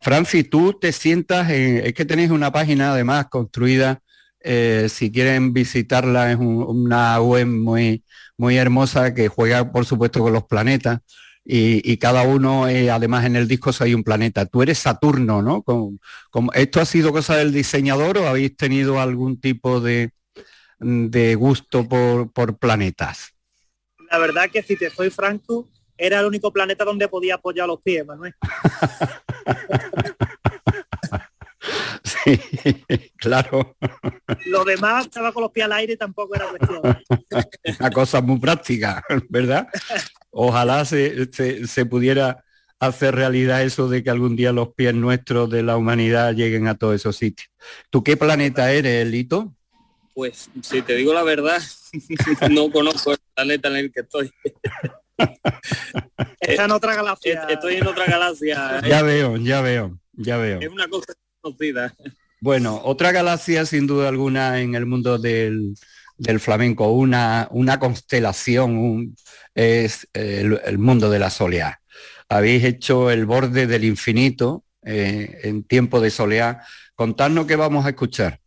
Francis, 0.00 0.48
tú 0.48 0.78
te 0.80 0.92
sientas, 0.92 1.50
es 1.50 1.92
que 1.94 2.04
tenéis 2.04 2.30
una 2.30 2.52
página 2.52 2.92
además 2.92 3.26
construida, 3.28 4.00
eh, 4.40 4.86
si 4.88 5.10
quieren 5.10 5.52
visitarla, 5.52 6.30
es 6.30 6.38
una 6.38 7.20
web 7.20 7.46
muy, 7.46 8.04
muy 8.36 8.56
hermosa 8.56 9.14
que 9.14 9.26
juega, 9.26 9.72
por 9.72 9.84
supuesto, 9.84 10.20
con 10.20 10.32
los 10.32 10.44
planetas. 10.44 11.00
Y, 11.44 11.96
cada 11.96 12.22
uno, 12.22 12.68
eh, 12.68 12.88
además 12.88 13.24
en 13.24 13.34
el 13.34 13.48
disco 13.48 13.72
hay 13.80 13.94
un 13.94 14.04
planeta. 14.04 14.46
Tú 14.46 14.62
eres 14.62 14.78
Saturno, 14.78 15.42
¿no? 15.42 15.64
¿Esto 16.54 16.80
ha 16.80 16.84
sido 16.84 17.10
cosa 17.10 17.36
del 17.36 17.52
diseñador 17.52 18.18
o 18.18 18.28
habéis 18.28 18.56
tenido 18.56 19.00
algún 19.00 19.40
tipo 19.40 19.80
de, 19.80 20.12
de 20.82 21.34
gusto 21.34 21.88
por, 21.88 22.30
por 22.32 22.58
planetas? 22.58 23.32
la 24.12 24.18
verdad 24.18 24.50
que 24.50 24.62
si 24.62 24.76
te 24.76 24.90
soy 24.90 25.08
franco, 25.08 25.70
era 25.96 26.20
el 26.20 26.26
único 26.26 26.52
planeta 26.52 26.84
donde 26.84 27.08
podía 27.08 27.36
apoyar 27.36 27.66
los 27.66 27.80
pies, 27.80 28.06
Manuel. 28.06 28.34
Sí, 32.04 32.40
claro. 33.16 33.76
Lo 34.46 34.64
demás 34.64 35.06
estaba 35.06 35.32
con 35.32 35.42
los 35.42 35.52
pies 35.52 35.64
al 35.64 35.72
aire 35.72 35.96
tampoco 35.96 36.34
era 36.34 36.48
cuestión. 36.48 36.80
Una 37.80 37.90
cosa 37.90 38.20
muy 38.20 38.38
práctica, 38.38 39.02
¿verdad? 39.28 39.68
Ojalá 40.30 40.84
se, 40.84 41.32
se, 41.32 41.86
pudiera 41.86 42.44
hacer 42.80 43.14
realidad 43.14 43.62
eso 43.62 43.88
de 43.88 44.02
que 44.02 44.10
algún 44.10 44.34
día 44.34 44.52
los 44.52 44.74
pies 44.74 44.94
nuestros 44.94 45.50
de 45.50 45.62
la 45.62 45.76
humanidad 45.76 46.34
lleguen 46.34 46.66
a 46.66 46.76
todos 46.76 46.96
esos 46.96 47.16
sitios. 47.16 47.48
¿Tú 47.90 48.02
qué 48.02 48.16
planeta 48.16 48.72
eres, 48.72 49.06
Lito? 49.06 49.54
Pues 50.14 50.50
si 50.62 50.82
te 50.82 50.94
digo 50.94 51.14
la 51.14 51.22
verdad, 51.22 51.60
no 52.50 52.70
conozco 52.70 53.12
el 53.12 53.18
planeta 53.34 53.68
en 53.68 53.76
el 53.76 53.92
que 53.92 54.00
estoy. 54.00 54.30
Está 56.40 56.64
en 56.64 56.70
otra 56.70 56.94
galaxia. 56.94 57.46
Estoy 57.48 57.76
en 57.76 57.86
otra 57.86 58.06
galaxia. 58.06 58.80
Ya 58.86 59.02
veo, 59.02 59.36
ya 59.36 59.60
veo, 59.60 59.98
ya 60.12 60.36
veo. 60.36 60.60
Es 60.60 60.68
una 60.68 60.88
cosa 60.88 61.14
conocida. 61.40 61.94
Bueno, 62.40 62.80
otra 62.84 63.12
galaxia 63.12 63.64
sin 63.64 63.86
duda 63.86 64.08
alguna 64.08 64.60
en 64.60 64.74
el 64.74 64.84
mundo 64.84 65.18
del, 65.18 65.76
flamenco, 66.40 66.90
una, 66.90 67.48
una 67.52 67.78
constelación 67.78 69.14
es 69.54 70.08
el, 70.12 70.78
mundo 70.78 71.08
de 71.08 71.20
la 71.20 71.30
soleá. 71.30 71.80
Habéis 72.28 72.64
hecho 72.64 73.10
el 73.10 73.26
borde 73.26 73.66
del 73.66 73.84
infinito 73.84 74.64
eh, 74.84 75.40
en 75.44 75.62
tiempo 75.62 76.00
de 76.00 76.10
soleá. 76.10 76.62
Contadnos 76.94 77.46
qué 77.46 77.56
vamos 77.56 77.86
a 77.86 77.90
escuchar 77.90 78.41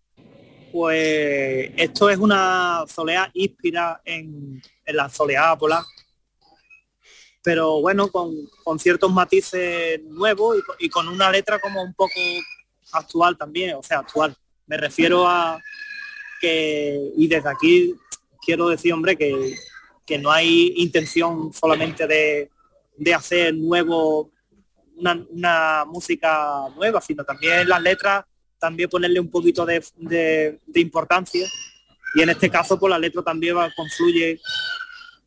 pues 0.76 1.72
esto 1.78 2.10
es 2.10 2.18
una 2.18 2.84
soleá 2.86 3.32
inspirada 3.34 4.02
en, 4.04 4.62
la 4.88 5.08
soleá 5.08 5.56
polar, 5.58 5.84
pero 7.42 7.80
bueno, 7.80 8.10
con, 8.12 8.78
ciertos 8.78 9.10
matices 9.10 10.02
nuevos 10.04 10.58
y, 10.78 10.90
con 10.90 11.08
una 11.08 11.32
letra 11.32 11.60
como 11.60 11.82
un 11.82 11.94
poco 11.94 12.20
actual 12.92 13.38
también, 13.38 13.76
o 13.76 13.84
sea, 13.84 14.00
actual. 14.00 14.36
Me 14.68 14.76
refiero 14.76 15.26
a 15.26 15.62
que, 16.42 17.10
y 17.16 17.26
desde 17.30 17.48
aquí 17.48 17.96
quiero 18.46 18.68
decir, 18.68 18.92
hombre, 18.92 19.16
que, 19.16 19.56
no 20.20 20.30
hay 20.30 20.74
intención 20.76 21.54
solamente 21.54 22.06
de, 22.06 23.14
hacer 23.14 23.56
nuevo, 23.56 24.30
una, 24.98 25.26
una 25.30 25.86
música 25.86 26.68
nueva, 26.76 27.00
sino 27.00 27.24
también 27.24 27.70
las 27.70 27.82
letras 27.82 28.26
también 28.66 28.90
ponerle 28.90 29.20
un 29.20 29.30
poquito 29.30 29.64
de, 29.64 30.60
importancia 30.74 31.48
y 32.16 32.22
en 32.24 32.30
este 32.30 32.50
caso 32.50 32.80
pues 32.80 32.90
la 32.90 32.98
letra 32.98 33.22
también 33.22 33.56
va, 33.56 33.70
confluye 33.76 34.40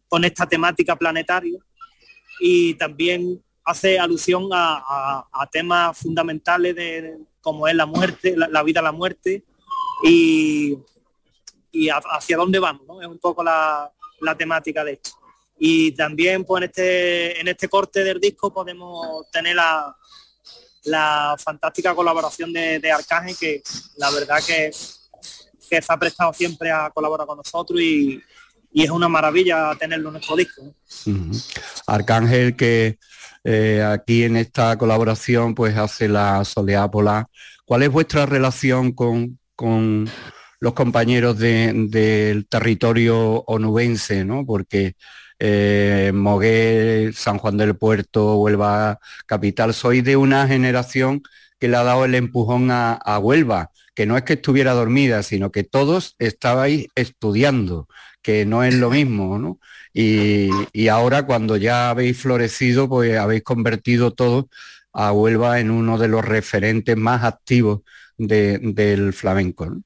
con 0.08 0.24
esta 0.24 0.44
temática 0.44 0.96
planetaria 0.96 1.60
y 2.40 2.74
también 2.74 3.40
hace 3.64 3.96
alusión 3.96 4.48
a, 4.52 5.48
temas 5.52 5.98
fundamentales 5.98 6.74
de 6.74 7.18
como 7.40 7.68
es 7.68 7.76
la 7.76 7.86
muerte, 7.86 8.34
la, 8.36 8.62
vida, 8.64 8.82
la 8.82 8.90
muerte 8.90 9.44
y, 10.02 10.76
y 11.70 11.88
hacia 11.88 12.36
dónde 12.36 12.58
vamos, 12.58 12.82
¿no? 12.88 13.00
Es 13.00 13.06
un 13.06 13.18
poco 13.18 13.44
la, 13.44 13.92
temática 14.36 14.82
de 14.82 14.94
esto. 14.94 15.10
Y 15.60 15.92
también 15.92 16.44
pues 16.44 16.62
en 16.62 16.68
este, 16.68 17.40
en 17.40 17.46
este 17.46 17.68
corte 17.68 18.02
del 18.02 18.20
disco 18.20 18.52
podemos 18.52 19.30
tener 19.30 19.54
la, 19.54 19.96
la 20.84 21.36
fantástica 21.38 21.94
colaboración 21.94 22.52
de, 22.52 22.78
de 22.78 22.90
Arcángel, 22.90 23.36
que 23.38 23.62
la 23.96 24.10
verdad 24.10 24.38
que, 24.46 24.70
que 25.68 25.82
se 25.82 25.92
ha 25.92 25.96
prestado 25.96 26.32
siempre 26.32 26.70
a 26.70 26.90
colaborar 26.90 27.26
con 27.26 27.36
nosotros 27.36 27.80
y, 27.80 28.22
es 28.74 28.90
una 28.90 29.08
maravilla 29.08 29.74
tenerlo 29.76 30.10
en 30.10 30.12
nuestro 30.12 30.36
disco. 30.36 30.62
Arcángel 31.86 32.54
que 32.54 32.98
eh, 33.42 33.82
aquí 33.82 34.22
en 34.22 34.36
esta 34.36 34.76
colaboración 34.78 35.54
pues 35.54 35.76
hace 35.76 36.06
la 36.06 36.44
soleá 36.44 36.88
polar. 36.88 37.26
¿Cuál 37.64 37.82
es 37.82 37.90
vuestra 37.90 38.24
relación 38.26 38.92
con, 38.92 39.40
con 39.56 40.08
los 40.60 40.74
compañeros 40.74 41.38
del 41.38 42.46
territorio 42.48 43.42
onubense? 43.46 44.24
¿no? 44.24 44.46
Porque 44.46 44.94
eh, 45.38 47.10
San 47.14 47.38
Juan 47.38 47.56
del 47.56 47.76
Puerto, 47.76 48.36
Huelva 48.36 48.98
Capital. 49.26 49.74
Soy 49.74 50.00
de 50.00 50.16
una 50.16 50.46
generación 50.46 51.22
que 51.58 51.68
le 51.68 51.76
ha 51.76 51.82
dado 51.82 52.04
el 52.04 52.14
empujón 52.14 52.68
a, 52.70 53.18
Huelva, 53.20 53.70
que 53.94 54.06
no 54.06 54.16
es 54.16 54.22
que 54.22 54.34
estuviera 54.34 54.72
dormida, 54.72 55.22
sino 55.22 55.50
que 55.50 55.64
todos 55.64 56.14
estabais 56.18 56.86
estudiando, 56.94 57.88
que 58.22 58.46
no 58.46 58.62
es 58.62 58.74
lo 58.74 58.90
mismo, 58.90 59.38
¿no? 59.38 59.58
Y, 59.92 60.88
ahora 60.88 61.26
cuando 61.26 61.56
ya 61.56 61.90
habéis 61.90 62.20
florecido, 62.20 62.88
pues 62.88 63.18
habéis 63.18 63.42
convertido 63.42 64.12
todo 64.12 64.48
a 64.92 65.12
Huelva 65.12 65.60
en 65.60 65.70
uno 65.70 65.98
de 65.98 66.08
los 66.08 66.24
referentes 66.24 66.96
más 66.96 67.24
activos 67.24 67.80
del 68.16 69.12
flamenco. 69.12 69.76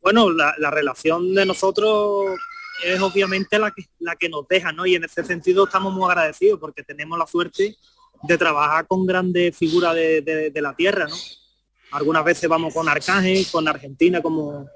Bueno, 0.00 0.30
la 0.30 0.70
relación 0.70 1.34
de 1.34 1.46
nosotros 1.46 2.38
es 2.84 3.00
obviamente 3.00 3.58
la 3.58 3.70
que, 3.70 3.84
la 3.98 4.16
que 4.16 4.28
nos 4.28 4.46
deja, 4.48 4.72
¿no? 4.72 4.86
Y 4.86 4.94
en 4.94 5.04
ese 5.04 5.24
sentido 5.24 5.64
estamos 5.64 5.92
muy 5.92 6.08
agradecidos 6.08 6.58
porque 6.60 6.82
tenemos 6.82 7.18
la 7.18 7.26
suerte 7.26 7.76
de 8.22 8.38
trabajar 8.38 8.86
con 8.86 9.06
grandes 9.06 9.56
figuras 9.56 9.94
de, 9.94 10.52
la 10.56 10.74
tierra, 10.74 11.06
¿no? 11.06 11.16
Algunas 11.92 12.24
veces 12.24 12.48
vamos 12.48 12.74
con 12.74 12.88
Arcángel, 12.88 13.46
con 13.50 13.68
Argentina, 13.68 14.20
como, 14.20 14.68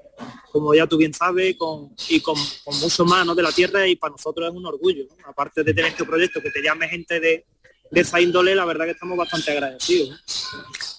como 0.51 0.73
ya 0.73 0.87
tú 0.87 0.97
bien 0.97 1.13
sabes, 1.13 1.55
con, 1.57 1.93
y 2.09 2.21
con, 2.21 2.35
con 2.63 2.79
mucho 2.79 3.05
más 3.05 3.35
de 3.35 3.43
la 3.43 3.51
tierra 3.51 3.87
y 3.87 3.95
para 3.95 4.11
nosotros 4.11 4.49
es 4.49 4.55
un 4.55 4.65
orgullo. 4.65 5.05
Aparte 5.25 5.63
de 5.63 5.73
tener 5.73 5.91
este 5.91 6.05
proyecto 6.05 6.41
que 6.41 6.51
te 6.51 6.61
llame 6.61 6.87
gente 6.87 7.19
de, 7.19 7.45
de 7.91 8.01
esa 8.01 8.21
índole, 8.21 8.55
la 8.55 8.65
verdad 8.65 8.85
que 8.85 8.91
estamos 8.91 9.17
bastante 9.17 9.51
agradecidos. 9.51 10.23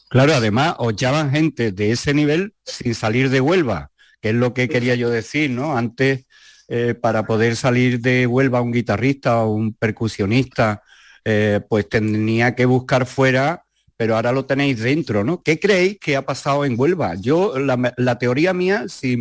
Claro, 0.09 0.35
además 0.35 0.75
os 0.79 0.95
llaman 0.95 1.31
gente 1.31 1.73
de 1.73 1.93
ese 1.93 2.13
nivel 2.13 2.55
sin 2.65 2.95
salir 2.95 3.31
de 3.31 3.41
Huelva, 3.41 3.91
que 4.21 4.29
es 4.29 4.35
lo 4.35 4.53
que 4.53 4.69
quería 4.69 4.95
yo 4.95 5.09
decir, 5.09 5.51
¿no? 5.51 5.77
Antes 5.77 6.27
eh, 6.75 6.95
para 6.95 7.27
poder 7.27 7.55
salir 7.55 8.01
de 8.01 8.27
Huelva 8.27 8.63
un 8.63 8.73
guitarrista 8.73 9.43
o 9.43 9.53
un 9.53 9.75
percusionista, 9.75 10.83
eh, 11.23 11.61
pues 11.69 11.87
tenía 11.87 12.55
que 12.55 12.65
buscar 12.65 13.05
fuera, 13.05 13.67
pero 13.95 14.17
ahora 14.17 14.33
lo 14.33 14.47
tenéis 14.47 14.79
dentro, 14.79 15.23
¿no? 15.23 15.43
¿Qué 15.43 15.61
creéis 15.61 15.99
que 16.01 16.17
ha 16.17 16.25
pasado 16.25 16.65
en 16.65 16.81
Huelva? 16.81 17.15
Yo, 17.17 17.59
la, 17.59 18.19
teoría 18.19 18.55
mía, 18.55 18.87
si, 18.89 19.21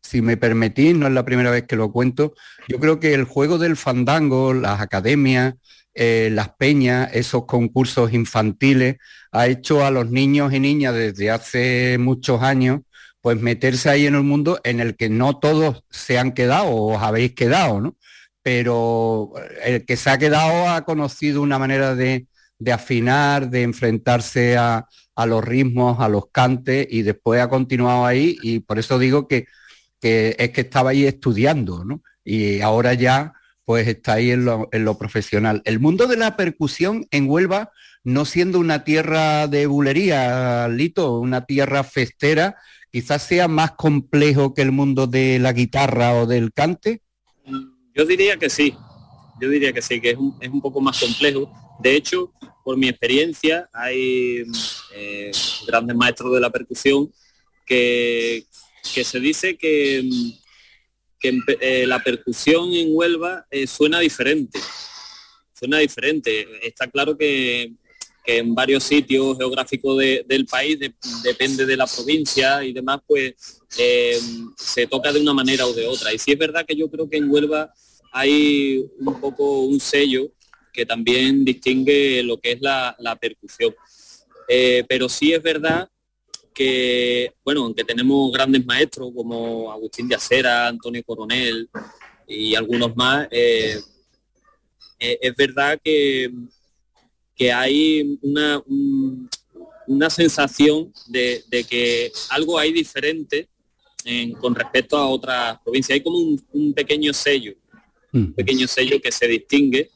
si 0.00 0.22
me 0.22 0.38
permitís, 0.38 0.94
no 0.94 1.06
es 1.06 1.12
la 1.12 1.26
primera 1.26 1.50
vez 1.50 1.64
que 1.64 1.76
lo 1.76 1.92
cuento, 1.92 2.32
yo 2.68 2.80
creo 2.80 2.98
que 2.98 3.12
el 3.12 3.24
juego 3.24 3.58
del 3.58 3.76
fandango, 3.76 4.54
las 4.54 4.80
academias, 4.80 5.56
eh, 5.92 6.30
las 6.32 6.54
peñas, 6.54 7.10
esos 7.12 7.44
concursos 7.44 8.14
infantiles, 8.14 8.96
ha 9.30 9.46
hecho 9.46 9.84
a 9.84 9.90
los 9.90 10.10
niños 10.10 10.54
y 10.54 10.60
niñas 10.60 10.94
desde 10.94 11.30
hace 11.30 11.98
muchos 11.98 12.42
años 12.42 12.80
pues 13.28 13.42
meterse 13.42 13.90
ahí 13.90 14.06
en 14.06 14.16
un 14.16 14.26
mundo 14.26 14.58
en 14.64 14.80
el 14.80 14.96
que 14.96 15.10
no 15.10 15.38
todos 15.38 15.84
se 15.90 16.18
han 16.18 16.32
quedado 16.32 16.68
o 16.68 16.96
os 16.96 17.02
habéis 17.02 17.34
quedado, 17.34 17.78
¿no? 17.78 17.94
Pero 18.42 19.34
el 19.62 19.84
que 19.84 19.98
se 19.98 20.08
ha 20.08 20.16
quedado 20.16 20.70
ha 20.70 20.86
conocido 20.86 21.42
una 21.42 21.58
manera 21.58 21.94
de, 21.94 22.26
afinar, 22.72 23.50
de 23.50 23.64
enfrentarse 23.64 24.56
a, 24.56 24.88
los 25.26 25.44
ritmos, 25.44 26.00
a 26.00 26.08
los 26.08 26.30
cantes 26.32 26.88
y 26.88 27.02
después 27.02 27.42
ha 27.42 27.50
continuado 27.50 28.06
ahí 28.06 28.38
y 28.42 28.60
por 28.60 28.78
eso 28.78 28.98
digo 28.98 29.28
que, 29.28 29.44
que 30.00 30.34
es 30.38 30.48
que 30.48 30.62
estaba 30.62 30.88
ahí 30.88 31.04
estudiando, 31.04 31.84
¿no? 31.84 32.02
Y 32.24 32.62
ahora 32.62 32.94
ya 32.94 33.34
pues 33.66 33.86
está 33.88 34.14
ahí 34.14 34.30
en 34.30 34.46
lo, 34.46 34.70
en 34.72 34.86
lo 34.86 34.96
profesional. 34.96 35.60
El 35.66 35.80
mundo 35.80 36.06
de 36.06 36.16
la 36.16 36.34
percusión 36.34 37.06
en 37.10 37.28
Huelva, 37.28 37.72
no 38.04 38.24
siendo 38.24 38.58
una 38.58 38.84
tierra 38.84 39.48
de 39.48 39.66
bulería, 39.66 40.66
Lito, 40.68 41.18
una 41.18 41.44
tierra 41.44 41.84
festera, 41.84 42.56
quizás 42.90 43.22
sea 43.22 43.48
más 43.48 43.72
complejo 43.72 44.54
que 44.54 44.62
el 44.62 44.72
mundo 44.72 45.06
de 45.06 45.38
la 45.38 45.52
guitarra 45.52 46.14
o 46.14 46.26
del 46.26 46.52
cante. 46.52 47.02
Yo 47.94 48.04
diría 48.04 48.36
que 48.36 48.48
sí, 48.48 48.74
yo 49.40 49.48
diría 49.48 49.72
que 49.72 49.82
sí, 49.82 50.00
que 50.00 50.10
es 50.10 50.16
un, 50.16 50.60
poco 50.60 50.80
más 50.80 51.00
complejo. 51.00 51.50
De 51.80 51.94
hecho, 51.94 52.32
por 52.64 52.76
mi 52.76 52.88
experiencia, 52.88 53.68
hay 53.72 54.44
eh, 54.94 55.32
grandes 55.66 55.96
maestros 55.96 56.32
de 56.32 56.40
la 56.40 56.50
percusión 56.50 57.12
que, 57.66 58.44
que 58.94 59.04
se 59.04 59.20
dice 59.20 59.56
que, 59.56 60.08
que 61.20 61.38
eh, 61.60 61.86
la 61.86 62.02
percusión 62.02 62.72
en 62.72 62.88
Huelva 62.92 63.46
eh, 63.50 63.66
suena 63.66 64.00
diferente. 64.00 64.58
Suena 65.52 65.78
diferente. 65.78 66.46
Está 66.66 66.88
claro 66.88 67.16
que, 67.16 67.72
que 68.28 68.36
en 68.36 68.54
varios 68.54 68.84
sitios 68.84 69.38
geográficos 69.38 69.96
de, 69.96 70.22
del 70.28 70.44
país, 70.44 70.78
de, 70.78 70.92
depende 71.22 71.64
de 71.64 71.78
la 71.78 71.86
provincia 71.86 72.62
y 72.62 72.74
demás, 72.74 73.00
pues 73.06 73.62
eh, 73.78 74.20
se 74.54 74.86
toca 74.86 75.10
de 75.10 75.18
una 75.18 75.32
manera 75.32 75.66
o 75.66 75.72
de 75.72 75.86
otra. 75.86 76.12
Y 76.12 76.18
sí 76.18 76.32
es 76.32 76.38
verdad 76.38 76.66
que 76.66 76.76
yo 76.76 76.90
creo 76.90 77.08
que 77.08 77.16
en 77.16 77.30
Huelva 77.30 77.72
hay 78.12 78.84
un 78.98 79.18
poco 79.18 79.60
un 79.62 79.80
sello 79.80 80.30
que 80.74 80.84
también 80.84 81.42
distingue 81.42 82.22
lo 82.22 82.38
que 82.38 82.52
es 82.52 82.60
la, 82.60 82.94
percusión. 83.18 83.74
pero 84.86 85.08
sí 85.08 85.32
es 85.32 85.42
verdad 85.42 85.88
que, 86.52 87.32
bueno, 87.42 87.62
aunque 87.62 87.82
tenemos 87.82 88.30
grandes 88.30 88.66
maestros 88.66 89.10
como 89.16 89.72
Agustín 89.72 90.06
de 90.06 90.16
Acera, 90.16 90.68
Antonio 90.68 91.02
Coronel 91.02 91.70
y 92.26 92.54
algunos 92.54 92.94
más, 92.94 93.26
eh, 93.30 93.80
eh, 95.00 95.18
es 95.22 95.34
verdad 95.34 95.80
que, 95.82 96.30
que 97.38 97.52
hay 97.52 98.18
una, 98.20 98.60
una 99.86 100.10
sensación 100.10 100.92
de, 101.06 101.44
que 101.68 102.12
algo 102.30 102.58
hay 102.58 102.72
diferente 102.72 103.48
con 104.40 104.54
respecto 104.54 104.96
a 104.96 105.06
otras 105.06 105.58
provincias. 105.62 105.94
Hay 105.94 106.02
como 106.02 106.18
un, 106.18 106.74
pequeño 106.74 107.12
sello, 107.12 107.54
un 108.12 108.32
pequeño 108.32 108.66
sello 108.66 109.00
que 109.00 109.12
se 109.12 109.28
distingue 109.28 109.90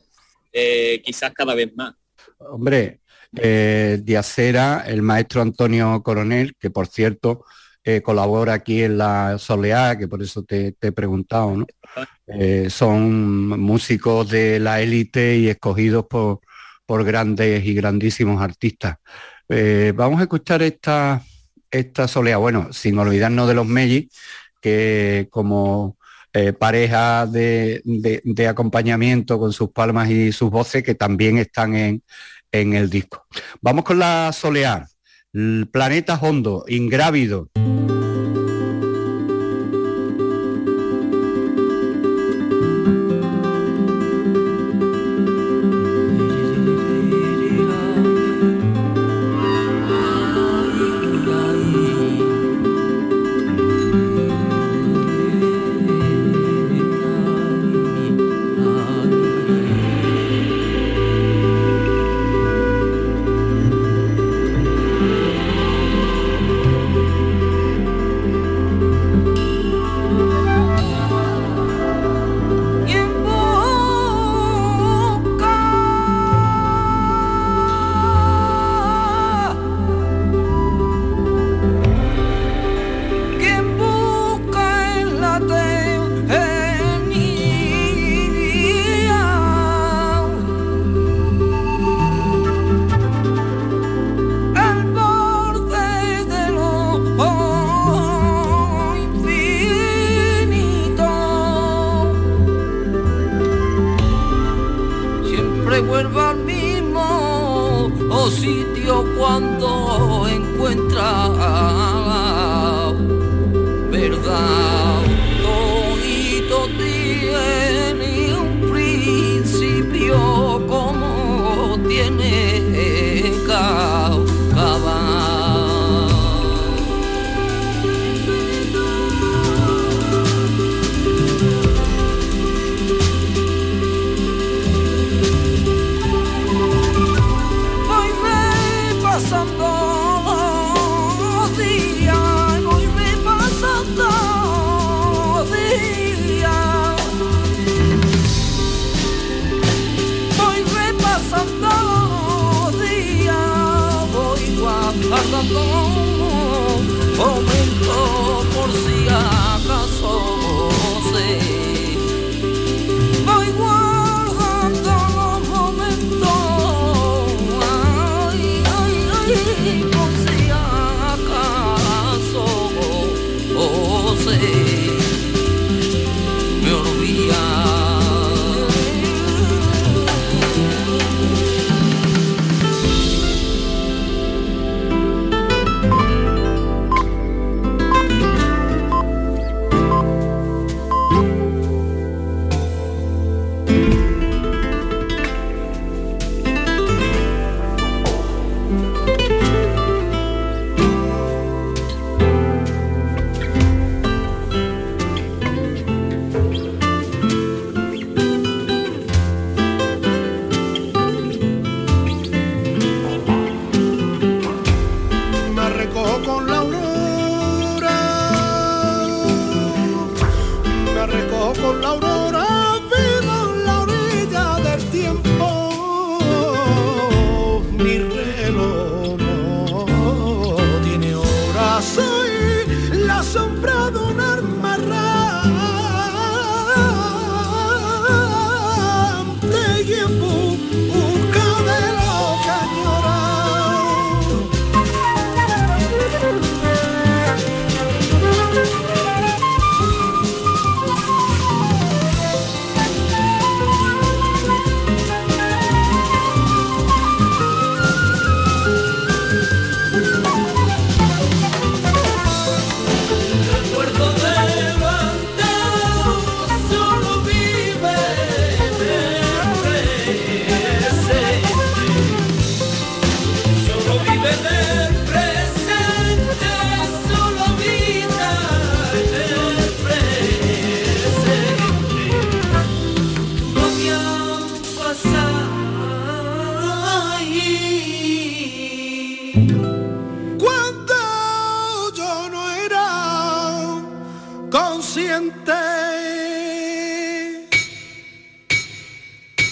eh, 0.53 1.03
quizás 1.05 1.33
cada 1.35 1.55
vez 1.55 1.75
más. 1.75 1.95
Hombre, 2.39 3.01
eh, 3.37 3.99
de 4.03 4.17
Acera, 4.17 4.85
el 4.87 5.03
maestro 5.03 5.43
Antonio 5.43 6.03
Coronel, 6.03 6.55
que 6.59 6.71
por 6.71 6.87
cierto 6.87 7.45
eh, 7.85 8.01
colabora 8.01 8.53
aquí 8.53 8.83
en 8.83 8.99
la 8.99 9.39
Soleá, 9.39 9.99
que 9.99 10.07
por 10.07 10.23
eso 10.23 10.45
te, 10.45 10.77
he 10.81 10.93
preguntado, 10.93 11.57
¿no? 11.57 11.67
Eh, 12.27 12.69
son 12.71 13.49
músicos 13.59 14.29
de 14.31 14.61
la 14.61 14.81
élite 14.81 15.37
y 15.37 15.49
escogidos 15.49 16.07
por, 16.07 16.42
por 16.93 17.05
grandes 17.05 17.65
y 17.65 17.73
grandísimos 17.73 18.43
artistas. 18.43 18.97
vamos 19.95 20.21
a 20.21 20.25
escuchar 20.25 20.63
esta, 20.63 21.23
esta 21.71 22.07
Soleá, 22.07 22.37
bueno, 22.37 22.71
sin 22.71 22.99
olvidarnos 22.99 23.49
de 23.49 23.55
los 23.55 23.67
Mellis, 23.67 24.11
que 24.61 25.27
como 25.31 25.97
pareja 26.59 27.27
de, 27.27 27.81
de, 27.83 28.47
acompañamiento 28.47 29.39
con 29.39 29.55
sus 29.55 29.71
palmas 29.71 30.11
y 30.11 30.33
sus 30.33 30.51
voces 30.51 30.83
que 30.83 30.95
también 30.95 31.39
están 31.39 31.75
en, 31.77 32.03
en 32.51 32.75
el 32.75 32.91
disco. 32.91 33.25
Vamos 33.63 33.85
con 33.85 33.99
la 33.99 34.31
soleá, 34.35 34.87
planeta 35.73 36.19
hondo, 36.21 36.67
ingrávido. 36.69 37.49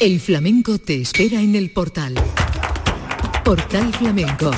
El 0.01 0.19
flamenco 0.19 0.79
te 0.79 0.99
espera 0.99 1.43
en 1.43 1.55
el 1.55 1.75
portal. 1.75 2.15
Portal 3.45 3.93
Flamenco. 3.93 4.51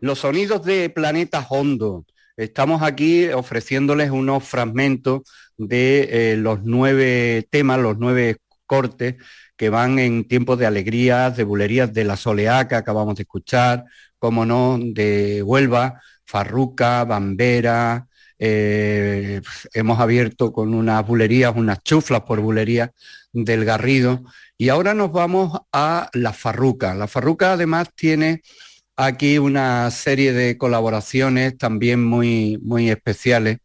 Los 0.00 0.18
sonidos 0.18 0.62
de 0.62 0.90
Planeta 0.90 1.46
Hondo. 1.48 2.04
Estamos 2.36 2.82
aquí 2.82 3.28
ofreciéndoles 3.28 4.10
unos 4.10 4.44
fragmentos 4.44 5.22
de 5.56 6.32
eh, 6.32 6.36
los 6.36 6.58
nueve 6.64 7.48
temas, 7.48 7.78
los 7.80 7.96
nueve 7.96 8.36
cortes 8.66 9.14
que 9.56 9.70
van 9.70 9.98
en 9.98 10.28
tiempos 10.28 10.58
de 10.58 10.66
alegrías, 10.66 11.34
de 11.34 11.44
bulerías 11.44 11.94
de 11.94 12.04
la 12.04 12.18
soleá 12.18 12.68
que 12.68 12.74
acabamos 12.74 13.14
de 13.14 13.22
escuchar, 13.22 13.84
como 14.18 14.44
no, 14.44 14.78
de 14.78 15.42
Huelva, 15.42 15.98
Farruca, 16.26 17.06
Bambera, 17.06 18.06
eh, 18.44 19.40
hemos 19.72 20.00
abierto 20.00 20.52
con 20.52 20.74
unas 20.74 21.06
bulerías, 21.06 21.54
unas 21.54 21.80
chuflas 21.84 22.22
por 22.22 22.40
bulerías 22.40 22.90
del 23.32 23.64
Garrido, 23.64 24.24
y 24.58 24.68
ahora 24.68 24.94
nos 24.94 25.12
vamos 25.12 25.60
a 25.72 26.10
la 26.12 26.32
Farruca. 26.32 26.92
La 26.96 27.06
Farruca 27.06 27.52
además 27.52 27.90
tiene 27.94 28.42
aquí 28.96 29.38
una 29.38 29.88
serie 29.92 30.32
de 30.32 30.58
colaboraciones 30.58 31.56
también 31.56 32.02
muy, 32.04 32.58
muy 32.64 32.90
especiales, 32.90 33.58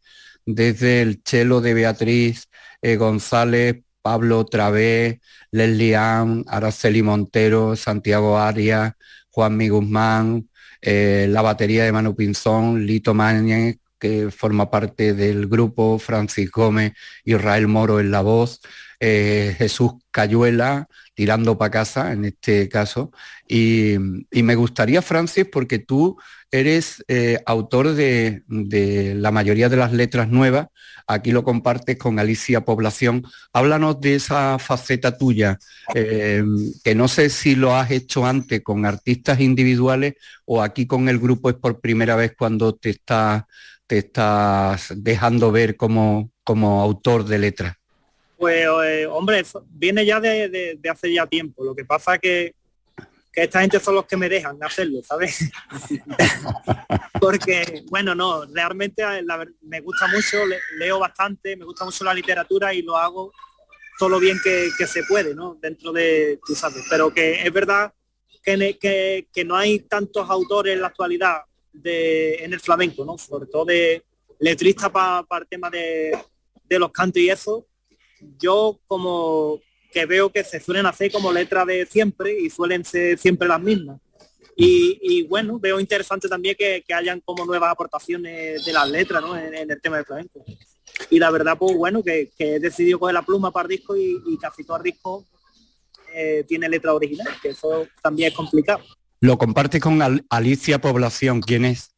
desde 0.46 1.02
el 1.02 1.24
chelo 1.24 1.60
de 1.60 1.74
Beatriz 1.74 2.48
eh, 2.80 2.94
González, 2.94 3.82
Pablo 4.00 4.44
Travé, 4.46 5.20
Leslie 5.50 5.96
Ann, 5.96 6.44
Araceli 6.46 7.02
Montero, 7.02 7.74
Santiago 7.74 8.38
Arias, 8.38 8.92
Juan 9.30 9.58
Guzmán, 9.68 10.48
eh, 10.80 11.26
la 11.28 11.42
batería 11.42 11.82
de 11.82 11.90
Manu 11.90 12.14
Pinzón, 12.14 12.86
Lito 12.86 13.12
Mañez, 13.12 13.78
que 13.98 14.30
forma 14.30 14.70
parte 14.70 15.14
del 15.14 15.46
grupo, 15.46 15.98
Francis 15.98 16.50
Gómez, 16.50 16.92
Israel 17.24 17.68
Moro 17.68 18.00
en 18.00 18.10
la 18.10 18.20
voz, 18.22 18.60
eh, 19.00 19.54
Jesús 19.56 19.92
Cayuela, 20.10 20.88
tirando 21.14 21.56
para 21.58 21.70
casa 21.70 22.12
en 22.12 22.24
este 22.24 22.68
caso. 22.68 23.12
Y, 23.48 23.96
me 23.98 24.54
gustaría, 24.54 25.02
Francis, 25.02 25.46
porque 25.50 25.78
tú 25.78 26.16
eres 26.50 27.04
eh, 27.08 27.40
autor 27.46 27.94
de, 27.94 28.42
la 29.16 29.30
mayoría 29.30 29.68
de 29.68 29.76
las 29.76 29.92
letras 29.92 30.28
nuevas, 30.28 30.68
aquí 31.06 31.30
lo 31.30 31.44
compartes 31.44 31.96
con 31.96 32.18
Alicia 32.18 32.64
Población. 32.64 33.24
Háblanos 33.52 34.00
de 34.00 34.16
esa 34.16 34.58
faceta 34.58 35.16
tuya, 35.16 35.58
eh, 35.94 36.42
que 36.84 36.94
no 36.94 37.08
sé 37.08 37.30
si 37.30 37.54
lo 37.54 37.74
has 37.76 37.90
hecho 37.90 38.26
antes 38.26 38.62
con 38.62 38.86
artistas 38.86 39.40
individuales 39.40 40.14
o 40.44 40.62
aquí 40.62 40.86
con 40.86 41.08
el 41.08 41.18
grupo 41.18 41.50
es 41.50 41.56
por 41.56 41.80
primera 41.80 42.16
vez 42.16 42.34
cuando 42.36 42.74
te, 42.74 42.90
te 43.88 43.98
estás 43.98 44.92
dejando 44.94 45.50
ver 45.50 45.74
como, 45.74 46.30
como 46.44 46.82
autor 46.82 47.24
de 47.24 47.38
letras. 47.38 47.74
Pues, 48.36 48.66
eh, 48.84 49.06
hombre, 49.06 49.44
viene 49.70 50.04
ya 50.04 50.20
de, 50.20 50.78
hace 50.88 51.12
ya 51.12 51.26
tiempo. 51.26 51.64
Lo 51.64 51.74
que 51.74 51.84
pasa 51.84 52.14
es 52.14 52.20
que, 52.20 52.54
esta 53.32 53.60
gente 53.60 53.78
son 53.78 53.94
los 53.94 54.04
que 54.04 54.16
me 54.16 54.28
dejan 54.28 54.58
hacerlo, 54.64 55.00
¿sabes? 55.06 55.48
Porque, 57.20 57.84
bueno, 57.88 58.12
no, 58.12 58.44
realmente 58.46 59.02
eh, 59.02 59.24
me 59.62 59.80
gusta 59.80 60.08
mucho, 60.08 60.38
leo 60.76 60.98
bastante, 60.98 61.56
me 61.56 61.64
gusta 61.64 61.84
mucho 61.84 62.02
la 62.02 62.12
literatura 62.12 62.74
y 62.74 62.82
lo 62.82 62.96
hago 62.96 63.32
todo 63.96 64.08
lo 64.08 64.18
bien 64.18 64.38
que, 64.42 64.86
se 64.86 65.04
puede, 65.04 65.36
¿no? 65.36 65.56
Dentro 65.62 65.92
de, 65.92 66.40
tú 66.44 66.56
sabes, 66.56 66.84
pero 66.90 67.14
que 67.14 67.42
es 67.42 67.52
verdad 67.52 67.92
que, 68.42 69.28
que, 69.32 69.44
no 69.44 69.56
hay 69.56 69.80
tantos 69.80 70.28
autores 70.28 70.74
en 70.74 70.80
la 70.80 70.88
actualidad 70.88 71.42
en 71.84 72.52
el 72.52 72.60
flamenco, 72.60 73.04
¿no? 73.04 73.18
Sobre 73.18 73.46
todo 73.46 73.64
de 73.64 74.04
letristas 74.38 74.90
para 74.90 75.24
el 75.40 75.48
tema 75.48 75.70
de, 75.70 76.16
de 76.64 76.78
los 76.78 76.92
cantos 76.92 77.22
y 77.22 77.30
eso, 77.30 77.66
yo 78.38 78.78
como 78.86 79.60
que 79.92 80.06
veo 80.06 80.30
que 80.30 80.44
se 80.44 80.60
suelen 80.60 80.86
hacer 80.86 81.10
como 81.10 81.32
letras 81.32 81.66
de 81.66 81.86
siempre 81.86 82.38
y 82.38 82.50
suelen 82.50 82.84
ser 82.84 83.18
siempre 83.18 83.48
las 83.48 83.60
mismas. 83.60 84.00
Y, 84.60 85.22
bueno, 85.28 85.60
veo 85.60 85.78
interesante 85.78 86.28
también 86.28 86.56
que, 86.58 86.82
hayan 86.92 87.20
como 87.20 87.46
nuevas 87.46 87.70
aportaciones 87.70 88.64
de 88.64 88.72
las 88.72 88.90
letras 88.90 89.22
en, 89.40 89.70
el 89.70 89.80
tema 89.80 89.98
del 89.98 90.04
flamenco. 90.04 90.44
Y 91.10 91.20
la 91.20 91.30
verdad, 91.30 91.56
pues 91.56 91.76
bueno, 91.76 92.02
que, 92.02 92.32
he 92.36 92.58
decidido 92.58 92.98
coger 92.98 93.14
la 93.14 93.22
pluma 93.22 93.52
para 93.52 93.68
el 93.68 93.76
disco 93.76 93.96
y, 93.96 94.36
casi 94.40 94.64
todo 94.64 94.78
el 94.78 94.82
disco 94.82 95.24
eh, 96.12 96.44
tiene 96.48 96.68
letra 96.68 96.92
original, 96.92 97.28
que 97.40 97.50
eso 97.50 97.86
también 98.02 98.30
es 98.30 98.34
complicado. 98.34 98.82
Lo 99.20 99.36
comparte 99.36 99.80
con 99.80 100.00
Alicia 100.30 100.80
Población, 100.80 101.40
¿quién 101.40 101.64
es? 101.64 101.90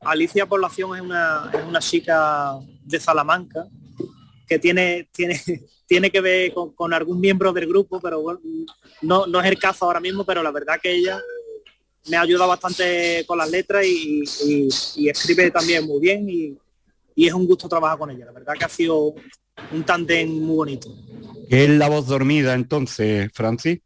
Alicia 0.00 0.46
Población 0.46 0.96
es 0.96 1.02
una, 1.02 1.50
es 1.52 1.64
una 1.64 1.80
chica 1.80 2.52
de 2.84 3.00
Salamanca, 3.00 3.66
que 4.46 4.58
tiene, 4.58 5.08
tiene, 5.12 5.40
tiene 5.86 6.10
que 6.10 6.20
ver 6.20 6.52
con, 6.52 6.94
algún 6.94 7.20
miembro 7.20 7.52
del 7.52 7.66
grupo, 7.66 8.00
pero 8.00 8.20
bueno, 8.20 8.40
no, 9.02 9.26
no 9.26 9.40
es 9.40 9.46
el 9.46 9.58
caso 9.58 9.84
ahora 9.84 10.00
mismo, 10.00 10.24
pero 10.24 10.42
la 10.42 10.52
verdad 10.52 10.78
que 10.80 10.94
ella 10.94 11.20
me 12.08 12.16
ayuda 12.16 12.46
bastante 12.46 13.24
con 13.26 13.38
las 13.38 13.50
letras 13.50 13.84
y, 13.84 14.68
escribe 15.08 15.50
también 15.50 15.84
muy 15.84 16.00
bien 16.00 16.28
y, 16.28 16.56
es 17.16 17.32
un 17.32 17.46
gusto 17.46 17.68
trabajar 17.68 17.98
con 17.98 18.10
ella. 18.10 18.26
La 18.26 18.32
verdad 18.32 18.54
que 18.58 18.64
ha 18.66 18.68
sido 18.68 19.14
un 19.72 19.84
tándem 19.84 20.28
muy 20.28 20.56
bonito. 20.56 20.94
¿Qué 21.48 21.64
es 21.64 21.70
la 21.70 21.88
voz 21.88 22.06
dormida 22.06 22.52
entonces, 22.52 23.30
Francis? 23.32 23.80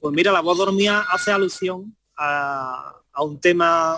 Pues 0.00 0.14
mira, 0.14 0.32
la 0.32 0.40
voz 0.40 0.58
dormida 0.58 1.06
hace 1.10 1.32
alusión 1.32 1.96
a, 2.16 2.94
un 3.20 3.40
tema 3.40 3.96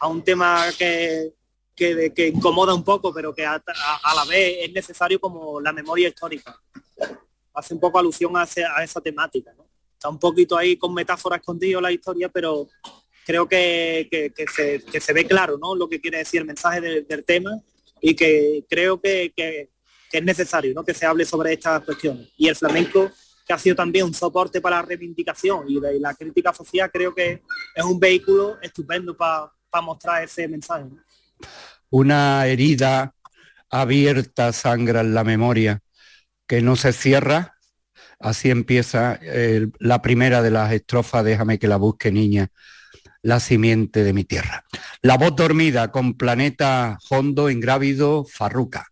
a 0.00 0.06
un 0.06 0.22
tema 0.22 0.66
que, 0.78 1.32
que, 1.74 2.28
incomoda 2.28 2.74
un 2.74 2.84
poco, 2.84 3.12
pero 3.12 3.34
que 3.34 3.44
a, 3.44 3.62
la 4.14 4.24
vez 4.28 4.58
es 4.60 4.72
necesario 4.72 5.20
como 5.20 5.60
la 5.60 5.72
memoria 5.72 6.08
histórica. 6.08 6.56
Hace 7.54 7.74
un 7.74 7.80
poco 7.80 7.98
alusión 7.98 8.36
a, 8.36 8.44
esa 8.44 9.00
temática. 9.00 9.52
Está 9.94 10.08
un 10.08 10.18
poquito 10.18 10.56
ahí 10.56 10.76
con 10.76 10.94
metáfora 10.94 11.36
escondido 11.36 11.80
la 11.80 11.90
historia, 11.90 12.28
pero 12.28 12.68
creo 13.24 13.48
que, 13.48 14.08
se, 14.54 15.12
ve 15.12 15.26
claro 15.26 15.58
¿no? 15.58 15.74
lo 15.74 15.88
que 15.88 16.00
quiere 16.00 16.18
decir 16.18 16.40
el 16.40 16.46
mensaje 16.46 16.80
del 16.80 17.24
tema 17.24 17.60
y 18.00 18.14
que 18.14 18.64
creo 18.68 19.00
que, 19.00 19.32
es 20.10 20.22
necesario 20.22 20.72
¿no? 20.74 20.84
que 20.84 20.94
se 20.94 21.06
hable 21.06 21.24
sobre 21.24 21.52
estas 21.52 21.82
cuestiones. 21.82 22.28
Y 22.36 22.48
el 22.48 22.56
flamenco, 22.56 23.10
que 23.48 23.54
ha 23.54 23.58
sido 23.58 23.74
también 23.74 24.04
un 24.04 24.14
soporte 24.14 24.60
para 24.60 24.76
la 24.76 24.82
reivindicación 24.82 25.64
y, 25.68 25.80
la 25.98 26.14
crítica 26.14 26.52
social, 26.52 26.88
creo 26.92 27.12
que 27.12 27.42
es 27.74 27.84
un 27.84 27.98
vehículo 27.98 28.58
estupendo 28.62 29.16
para 29.16 29.50
mostrar 29.82 30.22
ese 30.22 30.46
mensaje 30.46 30.84
una 31.90 32.46
herida 32.46 33.14
abierta 33.70 34.52
sangra 34.52 35.00
en 35.00 35.14
la 35.14 35.24
memoria 35.24 35.80
que 36.46 36.62
no 36.62 36.76
se 36.76 36.92
cierra. 36.92 37.56
Así 38.18 38.50
empieza 38.50 39.20
la 39.78 40.02
primera 40.02 40.42
de 40.42 40.50
las 40.50 40.72
estrofas, 40.72 41.24
déjame 41.24 41.58
que 41.58 41.68
la 41.68 41.76
busque 41.76 42.10
niña, 42.10 42.48
la 43.22 43.38
simiente 43.38 44.02
de 44.02 44.12
mi 44.12 44.24
tierra. 44.24 44.64
La 45.02 45.16
voz 45.16 45.36
dormida 45.36 45.92
con 45.92 46.14
planeta 46.14 46.98
hondo, 47.10 47.48
ingrávido, 47.48 48.24
farruca. 48.24 48.88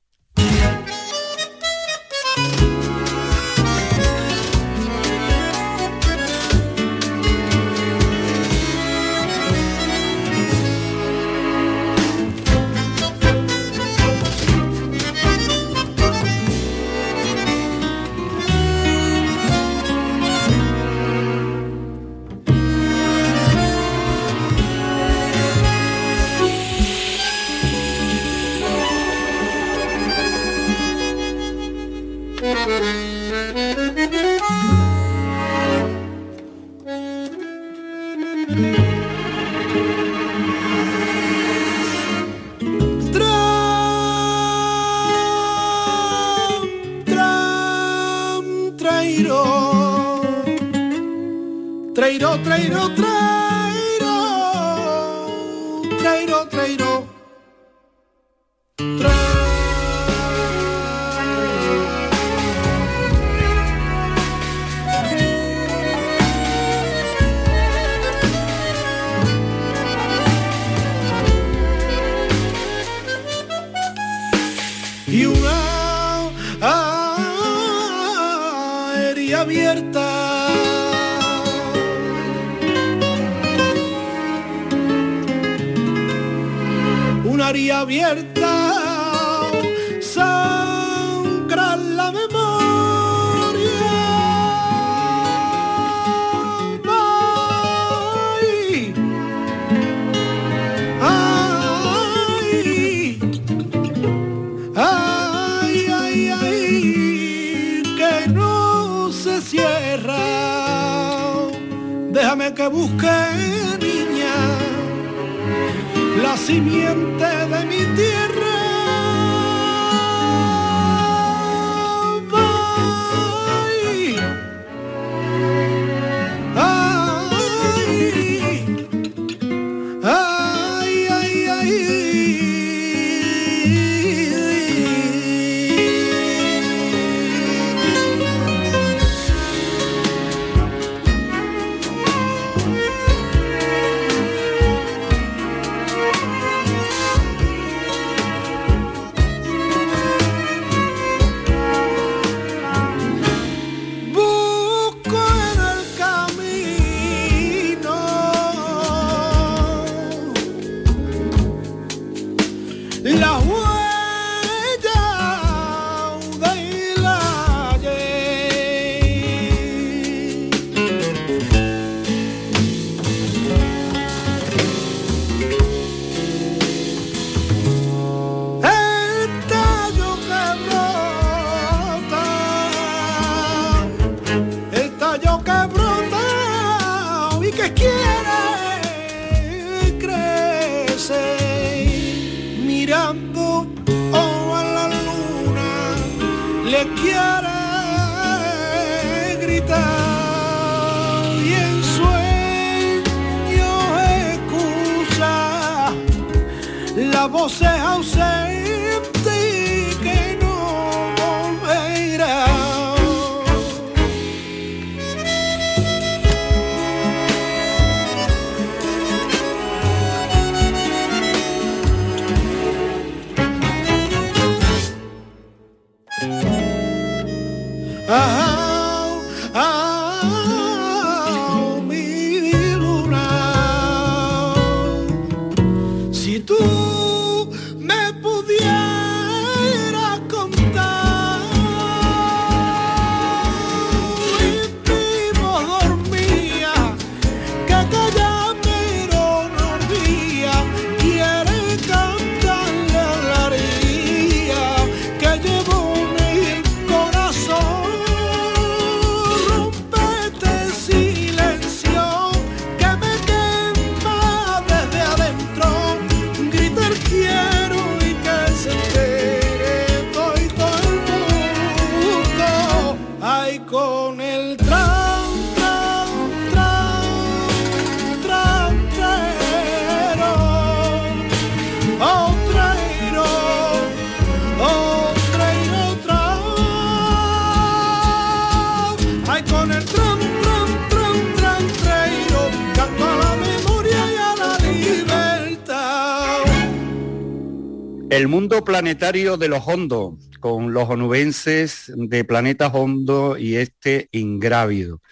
Planetario 298.87 299.37
de 299.37 299.49
los 299.49 299.66
hondos, 299.66 300.14
con 300.39 300.72
los 300.72 300.89
onubenses 300.89 301.93
de 301.97 302.22
Planetas 302.22 302.70
Hondo 302.72 303.37
y 303.37 303.57
este 303.57 304.09
ingrávido. 304.12 305.03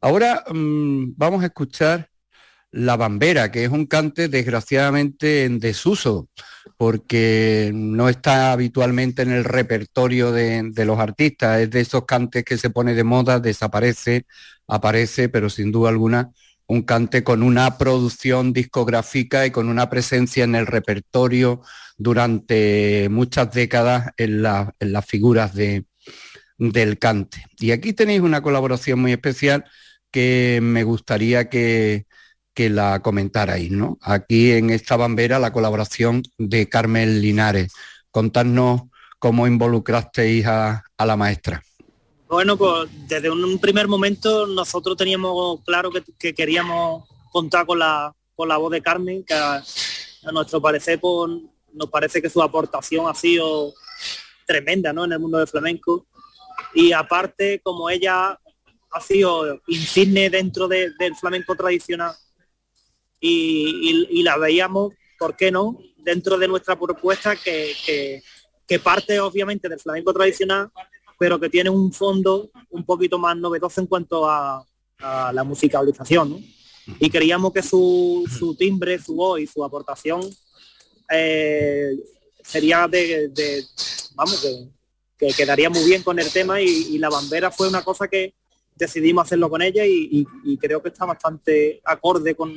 Ahora 0.00 0.44
mm, 0.48 1.14
vamos 1.16 1.42
a 1.42 1.46
escuchar 1.46 2.08
La 2.70 2.96
Bambera, 2.96 3.50
que 3.50 3.64
es 3.64 3.70
un 3.70 3.86
cante 3.86 4.28
desgraciadamente 4.28 5.42
en 5.42 5.58
desuso, 5.58 6.28
porque 6.76 7.72
no 7.74 8.08
está 8.08 8.52
habitualmente 8.52 9.22
en 9.22 9.32
el 9.32 9.42
repertorio 9.42 10.30
de, 10.30 10.70
de 10.70 10.84
los 10.84 11.00
artistas, 11.00 11.62
es 11.62 11.70
de 11.70 11.80
esos 11.80 12.04
cantes 12.04 12.44
que 12.44 12.56
se 12.56 12.70
pone 12.70 12.94
de 12.94 13.02
moda, 13.02 13.40
desaparece, 13.40 14.24
aparece, 14.68 15.28
pero 15.28 15.50
sin 15.50 15.72
duda 15.72 15.88
alguna 15.88 16.30
un 16.68 16.82
cante 16.82 17.22
con 17.24 17.42
una 17.42 17.78
producción 17.78 18.52
discográfica 18.52 19.46
y 19.46 19.50
con 19.50 19.68
una 19.68 19.88
presencia 19.90 20.44
en 20.44 20.54
el 20.54 20.66
repertorio 20.66 21.62
durante 21.96 23.08
muchas 23.10 23.52
décadas 23.52 24.10
en, 24.16 24.42
la- 24.42 24.74
en 24.80 24.92
las 24.92 25.06
figuras 25.06 25.54
de, 25.54 25.84
del 26.58 26.98
cante. 26.98 27.44
Y 27.58 27.70
aquí 27.72 27.92
tenéis 27.92 28.20
una 28.20 28.42
colaboración 28.42 29.00
muy 29.00 29.12
especial 29.12 29.64
que 30.10 30.60
me 30.62 30.84
gustaría 30.84 31.48
que, 31.48 32.06
que 32.54 32.70
la 32.70 33.00
comentarais, 33.02 33.70
¿no? 33.70 33.98
Aquí 34.00 34.52
en 34.52 34.70
esta 34.70 34.96
bambera 34.96 35.38
la 35.38 35.52
colaboración 35.52 36.22
de 36.38 36.68
Carmen 36.68 37.20
Linares. 37.20 37.72
Contadnos 38.10 38.82
cómo 39.18 39.46
involucrasteis 39.46 40.46
a, 40.46 40.84
a 40.96 41.06
la 41.06 41.16
maestra. 41.16 41.62
Bueno, 42.28 42.56
pues 42.56 42.88
desde 43.06 43.30
un 43.30 43.58
primer 43.60 43.86
momento 43.86 44.46
nosotros 44.46 44.96
teníamos 44.96 45.60
claro 45.64 45.92
que, 45.92 46.02
que 46.18 46.34
queríamos 46.34 47.04
contar 47.30 47.64
con 47.64 47.78
la, 47.78 48.12
con 48.34 48.48
la 48.48 48.56
voz 48.56 48.72
de 48.72 48.82
Carmen, 48.82 49.24
que 49.24 49.34
a, 49.34 49.62
nuestro 50.32 50.60
parecer 50.60 50.98
pues, 51.00 51.30
nos 51.72 51.88
parece 51.88 52.20
que 52.20 52.28
su 52.28 52.42
aportación 52.42 53.08
ha 53.08 53.14
sido 53.14 53.72
tremenda 54.44 54.92
¿no? 54.92 55.04
en 55.04 55.12
el 55.12 55.20
mundo 55.20 55.38
del 55.38 55.46
flamenco. 55.46 56.06
Y 56.74 56.90
aparte, 56.90 57.60
como 57.62 57.88
ella 57.88 58.38
ha 58.90 59.00
sido 59.00 59.60
insigne 59.68 60.28
dentro 60.28 60.66
de- 60.66 60.90
del 60.98 61.14
flamenco 61.14 61.54
tradicional 61.54 62.12
y, 63.20 64.22
la 64.24 64.36
veíamos, 64.36 64.94
¿por 65.16 65.36
qué 65.36 65.52
no?, 65.52 65.78
dentro 65.98 66.36
de 66.38 66.48
nuestra 66.48 66.76
propuesta 66.76 67.36
que 67.36 68.22
parte 68.82 69.20
obviamente 69.20 69.68
del 69.68 69.78
flamenco 69.78 70.12
tradicional, 70.12 70.70
pero 71.18 71.38
que 71.40 71.48
tiene 71.48 71.70
un 71.70 71.92
fondo 71.92 72.50
un 72.70 72.84
poquito 72.84 73.18
más 73.18 73.36
novedoso 73.36 73.80
en 73.80 73.86
cuanto 73.86 74.28
a, 74.28 74.64
la 74.98 75.44
musicalización. 75.44 76.42
Y 76.98 77.10
queríamos 77.10 77.52
que 77.52 77.62
su, 77.62 78.24
su, 78.38 78.54
timbre, 78.54 78.98
su 78.98 79.14
voz 79.14 79.40
y 79.40 79.46
su 79.46 79.62
aportación 79.62 80.22
eh, 81.10 81.90
sería 82.42 82.88
de, 82.88 83.28
de 83.28 83.62
vamos, 84.14 84.40
que, 84.40 85.26
que, 85.26 85.34
quedaría 85.34 85.68
muy 85.68 85.84
bien 85.84 86.02
con 86.02 86.18
el 86.18 86.32
tema 86.32 86.62
y, 86.62 86.96
la 86.96 87.10
bambera 87.10 87.50
fue 87.50 87.68
una 87.68 87.82
cosa 87.82 88.08
que 88.08 88.34
decidimos 88.74 89.26
hacerlo 89.26 89.50
con 89.50 89.60
ella 89.60 89.84
y, 89.84 90.08
y, 90.10 90.26
y 90.44 90.56
creo 90.56 90.82
que 90.82 90.88
está 90.88 91.04
bastante 91.04 91.82
acorde 91.84 92.34
con, 92.34 92.54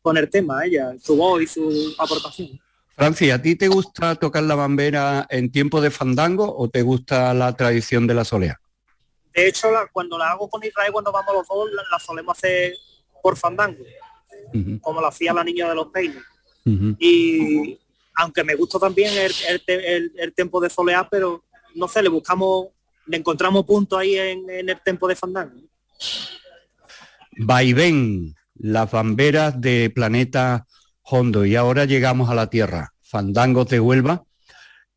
con 0.00 0.16
el 0.16 0.30
tema, 0.30 0.64
ella, 0.64 0.94
su 1.02 1.16
voz 1.16 1.42
y 1.42 1.46
su 1.48 1.94
aportación. 1.98 2.58
Francis, 2.96 3.32
¿a 3.32 3.42
ti 3.42 3.56
te 3.56 3.68
gusta 3.68 4.14
tocar 4.14 4.42
la 4.44 4.54
bambera 4.54 5.26
en 5.28 5.52
tiempo 5.52 5.82
de 5.82 5.90
fandango 5.90 6.56
o 6.56 6.70
te 6.70 6.80
gusta 6.80 7.34
la 7.34 7.54
tradición 7.54 8.06
de 8.06 8.14
la 8.14 8.24
solea? 8.24 8.58
De 9.34 9.48
hecho, 9.48 9.70
la, 9.70 9.86
cuando 9.92 10.16
la 10.16 10.30
hago 10.30 10.48
con 10.48 10.64
Israel, 10.64 10.92
cuando 10.92 11.12
vamos 11.12 11.34
los 11.34 11.46
dos, 11.46 11.70
la, 11.72 11.82
la 11.90 11.98
solemos 11.98 12.38
hacer 12.38 12.74
por 13.22 13.36
fandango, 13.36 13.82
uh 13.82 14.56
-huh. 14.56 14.80
como 14.80 15.02
la 15.02 15.08
hacía 15.08 15.34
la 15.34 15.44
niña 15.44 15.68
de 15.68 15.74
los 15.74 15.88
peines. 15.88 16.22
Uh 16.64 16.70
-huh. 16.70 16.96
Y 16.98 17.78
aunque 18.14 18.42
me 18.42 18.54
gusta 18.54 18.78
también 18.78 19.12
el, 19.12 19.32
el, 19.46 19.62
el, 19.84 20.12
el 20.16 20.32
tempo 20.32 20.58
de 20.58 20.70
solear, 20.70 21.06
pero 21.10 21.44
no 21.74 21.86
sé, 21.88 22.02
le 22.02 22.08
buscamos, 22.08 22.68
le 23.04 23.18
encontramos 23.18 23.66
puntos 23.66 23.98
ahí 23.98 24.16
en, 24.16 24.48
en 24.48 24.70
el 24.70 24.80
tempo 24.82 25.06
de 25.06 25.16
fandango. 25.16 25.60
Vaivén, 27.38 28.34
las 28.54 28.90
bamberas 28.90 29.60
de 29.60 29.90
Planeta 29.94 30.65
Hondo. 31.08 31.44
Y 31.44 31.56
ahora 31.56 31.84
llegamos 31.84 32.30
a 32.30 32.34
la 32.34 32.48
Tierra, 32.48 32.92
Fandangos 33.02 33.68
de 33.68 33.80
Huelva, 33.80 34.24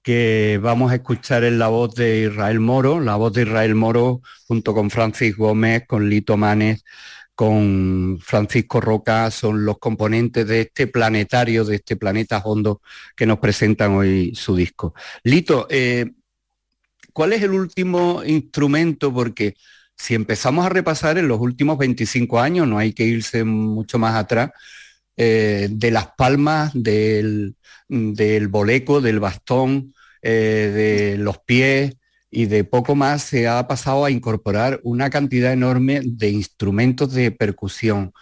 que 0.01 0.60
vamos 0.62 0.91
a 0.91 0.95
escuchar 0.95 1.43
en 1.43 1.60
la 1.60 1.68
voz 1.68 1.93
de 1.95 2.22
Israel 2.22 2.60
Moro, 2.60 2.99
la 2.99 3.16
voz 3.16 3.34
de 3.34 3.43
Israel 3.43 3.76
Moro 3.76 4.22
junto 4.47 4.74
con 4.74 4.89
Francis 4.89 5.36
Gómez, 5.36 5.84
con 5.88 6.10
Lito 6.10 6.38
Manes, 6.38 6.84
con 7.36 8.20
Francisco 8.22 8.82
Roca, 8.82 9.32
son 9.32 9.64
los 9.64 9.78
componentes 9.78 10.47
de 10.47 10.62
este 10.62 10.88
planetario, 10.88 11.64
de 11.64 11.76
este 11.76 11.95
planeta 11.95 12.39
Hondo 12.39 12.82
que 13.16 13.26
nos 13.26 13.39
presentan 13.39 13.91
hoy 13.93 14.34
su 14.36 14.55
disco. 14.55 14.93
Lito, 15.24 15.68
eh, 15.70 16.12
¿cuál 17.14 17.34
es 17.34 17.43
el 17.43 17.51
último 17.51 18.24
instrumento? 18.26 19.14
Porque 19.14 19.55
si 19.95 20.16
empezamos 20.16 20.66
a 20.66 20.70
repasar 20.70 21.18
en 21.18 21.28
los 21.28 21.39
últimos 21.39 21.78
25 21.78 22.39
años, 22.39 22.68
no 22.68 22.78
hay 22.78 22.93
que 22.93 23.03
irse 23.03 23.43
mucho 23.43 23.99
más 23.99 24.16
atrás, 24.16 24.51
eh, 25.22 25.67
de 25.70 25.91
las 25.91 26.07
palmas, 26.17 26.72
del, 26.74 27.57
del, 27.89 28.47
boleco, 28.47 29.01
del 29.01 29.20
bastón, 29.20 29.93
eh, 30.22 31.11
de 31.13 31.17
los 31.17 31.39
pies 31.39 31.97
y 32.32 32.45
de 32.45 32.63
poco 32.63 32.95
más 32.95 33.24
se 33.24 33.45
ha 33.49 33.67
pasado 33.67 34.05
a 34.05 34.11
incorporar 34.11 34.80
una 34.84 35.09
cantidad 35.09 35.51
enorme 35.51 35.99
de 36.05 36.30
instrumentos 36.30 37.13
de 37.13 37.32
percusión. 37.32 38.13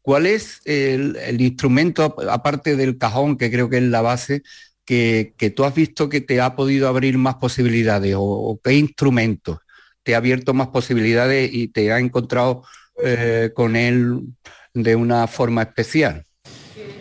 ¿Cuál 0.00 0.24
es 0.24 0.60
el, 0.64 1.40
instrumento, 1.42 2.16
aparte 2.30 2.74
del 2.76 2.96
cajón, 2.96 3.36
que 3.36 3.50
creo 3.50 3.68
que 3.68 3.76
es 3.76 3.82
la 3.82 4.00
base, 4.00 4.42
que, 4.86 5.34
tú 5.54 5.64
has 5.64 5.74
visto 5.74 6.08
que 6.08 6.22
te 6.22 6.40
ha 6.40 6.56
podido 6.56 6.88
abrir 6.88 7.18
más 7.18 7.34
posibilidades 7.34 8.14
o, 8.14 8.22
o 8.22 8.60
qué 8.62 8.72
instrumento 8.72 9.60
te 10.04 10.14
ha 10.14 10.18
abierto 10.18 10.54
más 10.54 10.68
posibilidades 10.68 11.50
y 11.52 11.68
te 11.68 11.92
ha 11.92 11.98
encontrado 11.98 12.62
eh, 13.04 13.50
con 13.54 13.76
él 13.76 14.22
de 14.72 14.96
una 14.96 15.26
forma 15.26 15.62
especial? 15.62 16.25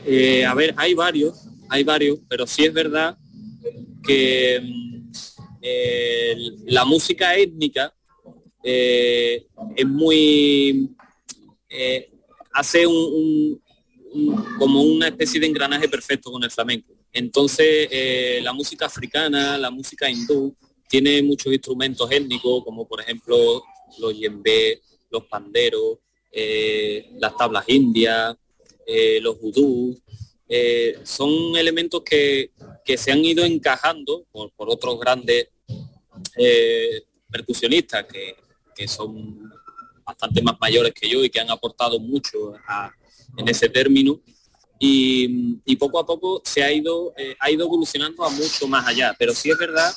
Eh, 0.06 0.46
a 0.46 0.54
ver, 0.54 0.74
hay 0.78 0.94
varios, 0.94 1.48
hay 1.70 1.84
varios, 1.84 2.20
pero 2.28 2.46
sí 2.48 2.66
es 2.66 2.74
verdad 2.74 3.18
que 4.04 4.62
eh, 5.62 6.36
la 6.66 6.86
música 6.86 7.36
étnica 7.36 7.94
eh, 8.64 9.48
es 9.76 9.86
muy... 9.86 10.96
hace 12.54 12.88
un, 12.88 13.62
un, 14.14 14.46
como 14.58 14.82
una 14.84 15.08
especie 15.08 15.40
de 15.40 15.48
engranaje 15.48 15.90
perfecto 15.90 16.32
con 16.32 16.44
el 16.44 16.52
flamenco. 16.52 16.94
Entonces, 17.12 17.90
la 18.44 18.54
música 18.54 18.86
africana, 18.86 19.58
la 19.58 19.72
música 19.72 20.10
hindú, 20.10 20.56
tiene 20.88 21.22
muchos 21.24 21.52
instrumentos 21.52 22.10
étnicos, 22.12 22.64
como 22.64 22.88
por 22.88 23.02
ejemplo 23.02 23.64
los 24.00 24.18
yembe, 24.18 24.82
los 25.10 25.26
panderos, 25.26 26.00
eh, 26.32 27.12
las 27.18 27.36
tablas 27.38 27.64
indias, 27.68 28.36
eh, 28.86 29.20
los 29.22 29.40
vudú. 29.40 30.00
Eh, 30.48 31.00
son 31.04 31.56
elementos 31.56 32.04
que, 32.04 32.52
que, 32.84 32.98
se 32.98 33.12
han 33.12 33.26
ido 33.26 33.44
encajando 33.44 34.26
por, 34.32 34.52
por 34.52 34.70
otros 34.70 35.00
grandes 35.00 35.48
eh, 36.38 37.02
percusionistas 37.32 38.06
que, 38.06 38.36
que, 38.76 38.88
son 38.88 39.52
bastante 40.06 40.44
más 40.44 40.56
mayores 40.62 40.94
que 40.94 41.10
yo 41.10 41.24
y 41.24 41.30
que 41.32 41.40
han 41.40 41.50
aportado 41.50 42.00
mucho 42.00 42.54
en 43.38 43.48
ese 43.48 43.70
término. 43.70 44.22
Y, 44.78 45.58
y, 45.66 45.76
poco 45.78 45.98
a 45.98 46.06
poco 46.06 46.42
se 46.46 46.64
ha 46.64 46.72
ido, 46.72 47.14
ha 47.40 47.50
ido 47.50 47.66
evolucionando 47.66 48.24
a 48.24 48.30
mucho 48.30 48.68
más 48.68 48.88
allá. 48.88 49.16
Pero 49.18 49.34
sí 49.34 49.50
es 49.50 49.58
verdad 49.58 49.92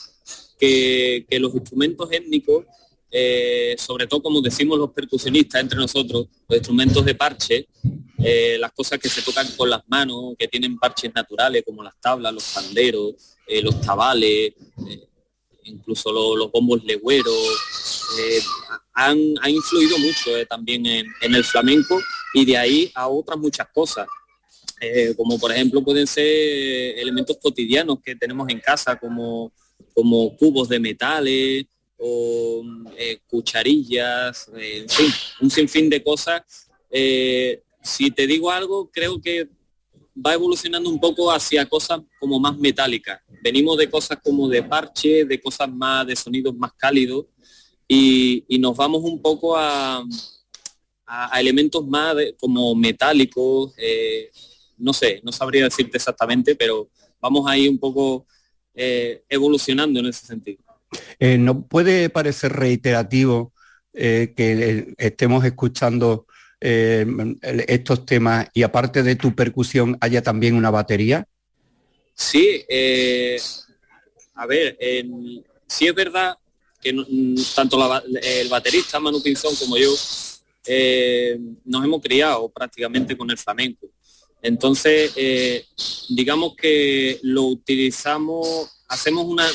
que, 0.59 1.27
que 1.29 1.39
los 1.39 1.55
instrumentos 1.55 2.11
étnicos, 2.11 2.65
eh, 3.11 3.75
sobre 3.79 4.07
todo 4.07 4.23
como 4.23 4.43
decimos 4.43 4.79
los 4.79 4.91
percusionistas 4.91 5.63
entre 5.63 5.79
nosotros, 5.79 6.27
los 6.47 6.59
instrumentos 6.59 7.05
de 7.05 7.15
parche, 7.15 7.69
eh, 8.19 8.59
las 8.59 8.73
cosas 8.73 8.99
que 8.99 9.09
se 9.09 9.23
tocan 9.23 9.47
con 9.57 9.71
las 9.71 9.83
manos, 9.89 10.35
que 10.39 10.47
tienen 10.47 10.79
parches 10.79 11.15
naturales 11.15 11.63
como 11.65 11.83
las 11.83 11.99
tablas, 12.01 12.35
los 12.35 12.45
panderos, 12.53 13.15
eh, 13.47 13.63
los 13.63 13.81
tabales, 13.81 14.53
incluso 15.65 16.13
lo, 16.13 16.37
los 16.37 16.53
bombos 16.53 16.85
legüeros, 16.85 17.57
han, 18.93 19.19
han, 19.41 19.51
influido 19.51 19.99
mucho 19.99 20.31
también 20.49 20.85
en, 20.85 21.07
en, 21.23 21.35
el 21.35 21.45
flamenco 21.45 22.01
y 22.35 22.45
de 22.45 22.57
ahí 22.57 22.91
a 22.95 23.09
otras 23.09 23.39
muchas 23.39 23.69
cosas. 23.73 24.07
como 25.17 25.39
por 25.39 25.53
ejemplo 25.53 25.83
pueden 25.83 26.07
ser 26.07 26.27
elementos 26.99 27.39
cotidianos 27.41 27.99
que 28.03 28.17
tenemos 28.17 28.49
en 28.49 28.61
casa 28.61 28.99
como 28.99 29.53
como 29.95 30.37
cubos 30.37 30.69
de 30.69 30.79
metales 30.79 31.67
o 31.99 32.63
eh, 32.97 33.21
cucharillas, 33.27 34.49
eh, 34.57 34.79
en 34.83 34.89
fin, 34.89 35.11
un 35.41 35.51
sinfín 35.51 35.91
de 35.91 36.03
cosas. 36.03 36.43
Eh, 36.91 37.63
si 37.83 38.11
te 38.11 38.27
digo 38.27 38.51
algo, 38.51 38.89
creo 38.91 39.21
que 39.21 39.49
va 40.25 40.35
evolucionando 40.35 40.89
un 40.89 41.01
poco 41.01 41.31
hacia 41.31 41.67
cosas 41.67 42.01
como 42.21 42.39
más 42.39 42.57
metálicas. 42.57 43.21
Venimos 43.43 43.77
de 43.77 43.91
cosas 43.91 44.19
como 44.23 44.49
de 44.49 44.63
parche, 44.63 45.25
de 45.25 45.41
cosas 45.41 45.71
más 45.71 46.07
de 46.07 46.17
sonidos 46.17 46.55
más 46.57 46.73
cálidos 46.75 47.27
y, 47.87 48.45
nos 48.59 48.77
vamos 48.77 49.03
un 49.03 49.21
poco 49.21 49.57
a, 49.57 50.05
elementos 51.39 51.87
más 51.87 52.17
como 52.39 52.75
metálicos. 52.75 53.73
No 54.77 54.93
sé, 54.93 55.21
no 55.25 55.33
sabría 55.33 55.65
decirte 55.65 55.97
exactamente, 55.97 56.55
pero 56.55 56.91
vamos 57.21 57.49
ahí 57.49 57.67
un 57.67 57.79
poco 57.79 58.27
evolucionando 58.75 60.01
en 60.01 60.07
ese 60.07 60.27
sentido. 60.27 60.68
Eh, 61.19 61.39
¿No 61.39 61.67
puede 61.67 62.09
parecer 62.11 62.53
reiterativo 62.53 63.53
eh, 63.93 64.33
que 64.37 64.95
estemos 64.97 65.45
escuchando 65.45 66.27
eh, 66.61 67.07
estos 67.67 68.07
temas 68.07 68.49
y 68.55 68.63
aparte 68.63 69.03
de 69.03 69.17
tu 69.17 69.35
percusión 69.35 69.97
haya 70.01 70.23
también 70.23 70.55
una 70.55 70.71
batería? 70.71 71.27
Sí, 72.15 72.65
eh, 72.69 73.39
a 74.35 74.47
ver, 74.47 74.77
sí 75.67 75.87
es 75.87 75.95
verdad 75.95 76.37
que 76.81 76.95
tanto 77.55 78.03
el 78.23 78.49
baterista 78.49 78.99
Manu 78.99 79.23
Pinzón 79.23 79.55
como 79.57 79.77
yo 79.77 79.91
nos 81.65 81.85
hemos 81.85 82.03
criado 82.03 82.49
prácticamente 82.49 83.17
con 83.17 83.31
el 83.31 83.39
flamenco. 83.39 83.89
Entonces, 84.43 85.13
eh, 85.17 85.65
digamos 86.09 86.55
que 86.55 87.19
lo 87.23 87.45
utilizamos, 87.45 88.78
hacemos 88.89 89.27
una, 89.27 89.47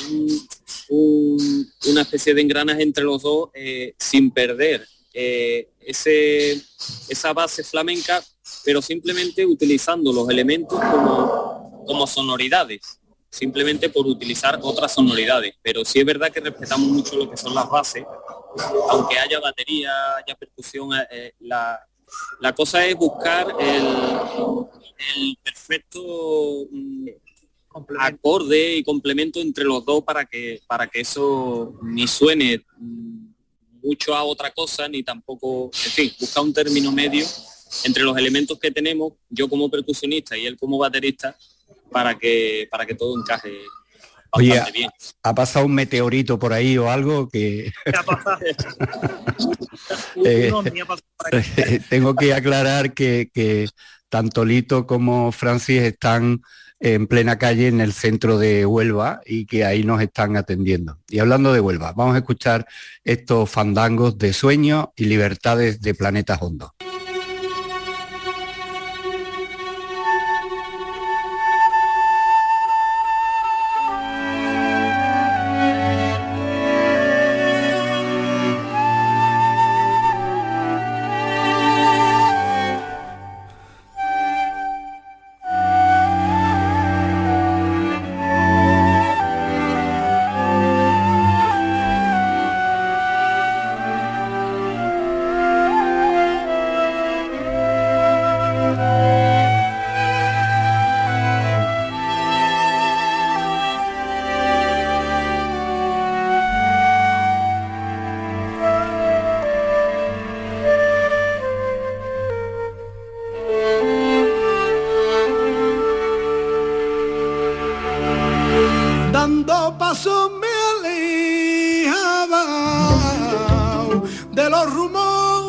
un, 0.90 1.72
una 1.88 2.02
especie 2.02 2.34
de 2.34 2.42
engranaje 2.42 2.84
entre 2.84 3.04
los 3.04 3.22
dos 3.22 3.50
eh, 3.54 3.96
sin 3.98 4.32
perder 4.32 4.88
eh, 5.14 5.70
ese, 5.80 6.54
esa 7.10 7.34
base 7.34 7.64
flamenca, 7.64 8.24
pero 8.64 8.82
simplemente 8.82 9.46
utilizando 9.46 10.12
los 10.14 10.30
elementos 10.30 10.80
como, 10.80 11.84
como 11.86 12.08
sonoridades, 12.08 13.00
simplemente 13.30 13.90
por 13.90 14.08
utilizar 14.08 14.60
otras 14.62 14.94
sonoridades. 14.94 15.56
Pero 15.62 15.84
sí 15.84 16.00
es 16.00 16.06
verdad 16.06 16.32
que 16.32 16.40
respetamos 16.40 16.88
mucho 16.88 17.16
lo 17.16 17.30
que 17.30 17.38
son 17.38 17.54
las 17.54 17.70
bases, 17.70 18.04
aunque 18.90 19.20
haya 19.20 19.40
batería, 19.40 19.92
haya 20.18 20.36
percusión, 20.36 20.90
eh, 21.12 21.34
la, 21.40 21.80
la 22.40 22.54
cosa 22.54 22.86
es 22.86 22.96
buscar 22.96 23.48
el, 23.60 23.86
el 25.16 25.38
perfecto 25.44 26.68
mm, 26.72 27.10
acorde 28.00 28.78
y 28.78 28.84
complemento 28.84 29.40
entre 29.40 29.64
los 29.64 29.86
dos 29.86 30.04
para 30.04 30.26
que 30.26 30.62
para 30.68 30.88
que 30.88 31.02
eso 31.02 31.74
ni 31.84 32.08
suene 32.08 32.64
mm, 32.78 33.26
mucho 33.84 34.16
a 34.16 34.24
otra 34.24 34.52
cosa 34.52 34.88
ni 34.88 35.04
tampoco, 35.04 35.70
en 35.74 35.92
fin, 35.92 36.12
buscar 36.20 36.44
un 36.44 36.54
término 36.54 36.92
medio 36.92 37.26
entre 37.84 38.04
los 38.04 38.18
elementos 38.18 38.58
que 38.60 38.72
tenemos, 38.72 39.14
yo 39.30 39.50
como 39.50 39.70
percusionista 39.70 40.38
y 40.38 40.46
él 40.46 40.58
como 40.58 40.78
baterista, 40.78 41.36
para 41.92 42.18
que 42.18 42.68
para 42.72 42.86
que 42.86 42.96
todo 42.96 43.20
encaje 43.20 43.52
Oye, 44.32 44.50
bastante 44.50 44.80
bien. 44.80 44.90
¿ha 45.22 45.36
pasado 45.36 45.66
un 45.66 45.76
meteorito 45.76 46.40
por 46.40 46.54
ahí 46.54 46.78
o 46.78 46.90
algo 46.90 47.30
que 47.30 47.72
¿Qué 47.86 47.98
ha 47.98 48.04
pasado? 48.04 48.40
Eh, 50.24 50.52
tengo 51.90 52.16
que 52.16 52.34
aclarar 52.34 52.94
que, 52.94 53.30
que 53.34 53.68
tanto 54.08 54.46
Lito 54.46 54.86
como 54.86 55.32
Francis 55.32 55.82
están 55.82 56.42
en 56.84 57.08
plena 57.08 57.38
calle 57.38 57.70
en 57.70 57.80
el 57.80 57.94
centro 57.94 58.38
de 58.38 58.66
Huelva 58.66 59.22
y 59.26 59.46
que 59.46 59.64
ahí 59.64 59.86
nos 59.86 60.02
están 60.02 60.36
atendiendo. 60.36 61.00
Y 61.10 61.20
hablando 61.20 61.54
de 61.54 61.62
Huelva, 61.62 61.94
vamos 61.94 62.16
a 62.16 62.18
escuchar 62.18 62.68
estos 63.06 63.50
fandangos 63.50 64.18
de 64.18 64.34
sueños 64.34 64.88
y 64.98 65.06
libertades 65.06 65.80
de 65.80 65.96
Planeta 65.96 66.36
Hondo. 66.36 66.74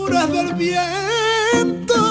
Rumores 0.06 0.32
del 0.32 0.54
viento, 0.54 2.03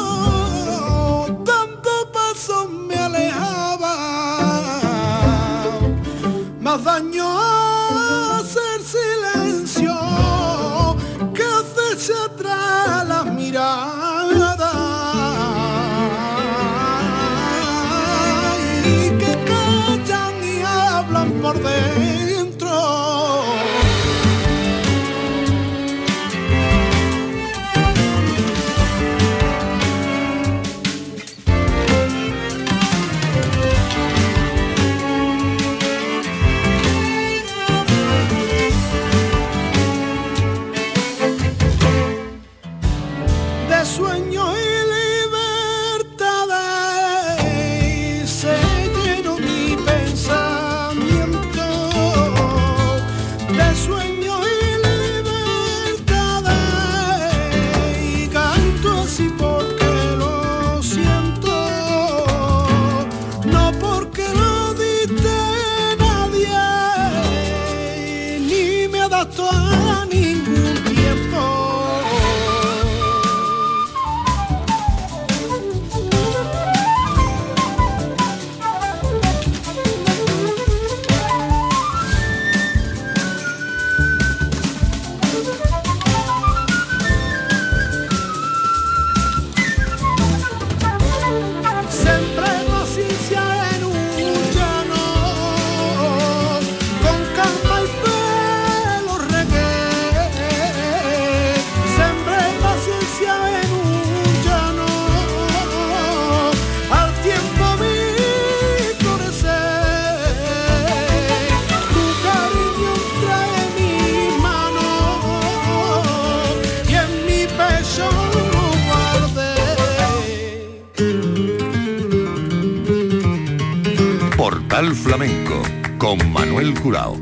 Manuel 126.63 126.81
Curao. 126.81 127.17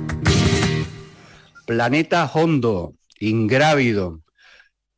Planeta 1.65 2.29
Hondo, 2.31 2.93
Ingrávido, 3.19 4.21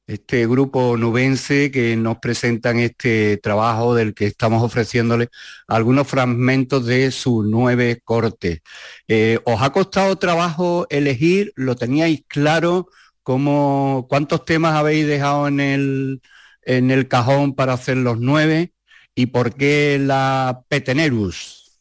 este 0.05 0.45
grupo 0.47 0.97
nubense 0.97 1.71
que 1.71 1.95
nos 1.95 2.17
presentan 2.17 2.79
este 2.79 3.37
trabajo 3.37 3.95
del 3.95 4.13
que 4.13 4.25
estamos 4.25 4.61
ofreciéndole 4.61 5.29
algunos 5.65 6.07
fragmentos 6.09 6.85
de 6.85 7.11
sus 7.11 7.45
nueve 7.45 8.01
cortes. 8.03 8.59
Eh, 9.07 9.39
¿Os 9.45 9.61
ha 9.61 9.69
costado 9.71 10.17
trabajo 10.17 10.87
elegir? 10.89 11.53
¿Lo 11.55 11.77
teníais 11.77 12.23
claro? 12.27 12.89
¿Cómo, 13.21 14.07
¿Cuántos 14.09 14.43
temas 14.43 14.75
habéis 14.75 15.07
dejado 15.07 15.47
en 15.47 15.61
el, 15.61 16.21
en 16.63 16.91
el 16.91 17.07
cajón 17.07 17.55
para 17.55 17.73
hacer 17.73 17.95
los 17.95 18.19
nueve? 18.19 18.73
¿Y 19.15 19.27
por 19.27 19.55
qué 19.55 19.99
la 20.01 20.63
Petenerus? 20.67 21.79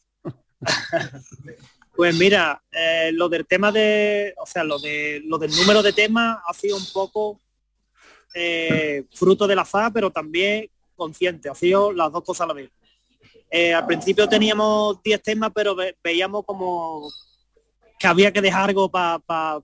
Pues 2.03 2.17
mira, 2.17 2.61
eh, 2.69 3.11
lo 3.13 3.29
del 3.29 3.47
tema 3.47 3.71
de, 3.71 4.33
o 4.37 4.45
sea, 4.45 4.61
lo 4.65 4.77
de 4.77 5.21
lo 5.23 5.37
del 5.37 5.51
número 5.55 5.81
de 5.81 5.93
temas 5.93 6.37
ha 6.45 6.53
sido 6.53 6.75
un 6.75 6.85
poco 6.91 7.39
eh, 8.35 9.05
fruto 9.13 9.47
del 9.47 9.59
azar, 9.59 9.89
pero 9.93 10.11
también 10.11 10.69
consciente, 10.97 11.47
ha 11.47 11.55
sido 11.55 11.93
las 11.93 12.11
dos 12.11 12.21
cosas 12.25 12.41
a 12.43 12.47
la 12.47 12.55
vez. 12.55 12.69
Eh, 13.49 13.73
al 13.73 13.85
principio 13.85 14.27
teníamos 14.27 15.01
10 15.01 15.21
temas, 15.23 15.51
pero 15.55 15.75
ve- 15.75 15.95
veíamos 16.03 16.43
como 16.45 17.09
que 17.97 18.05
había 18.07 18.33
que 18.33 18.41
dejar 18.41 18.67
algo 18.67 18.91
para 18.91 19.61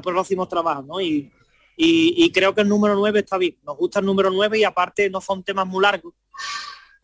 próximos 0.00 0.48
trabajos, 0.48 0.86
¿no? 0.86 1.00
Y, 1.00 1.28
y- 1.76 2.24
y 2.24 2.30
creo 2.30 2.54
que 2.54 2.60
el 2.60 2.68
número 2.68 2.94
9 2.94 3.18
está 3.18 3.36
bien. 3.36 3.58
Nos 3.64 3.76
gusta 3.76 3.98
el 3.98 4.06
número 4.06 4.30
9 4.30 4.60
y 4.60 4.62
aparte 4.62 5.10
no 5.10 5.20
son 5.20 5.42
temas 5.42 5.66
muy 5.66 5.82
largos. 5.82 6.14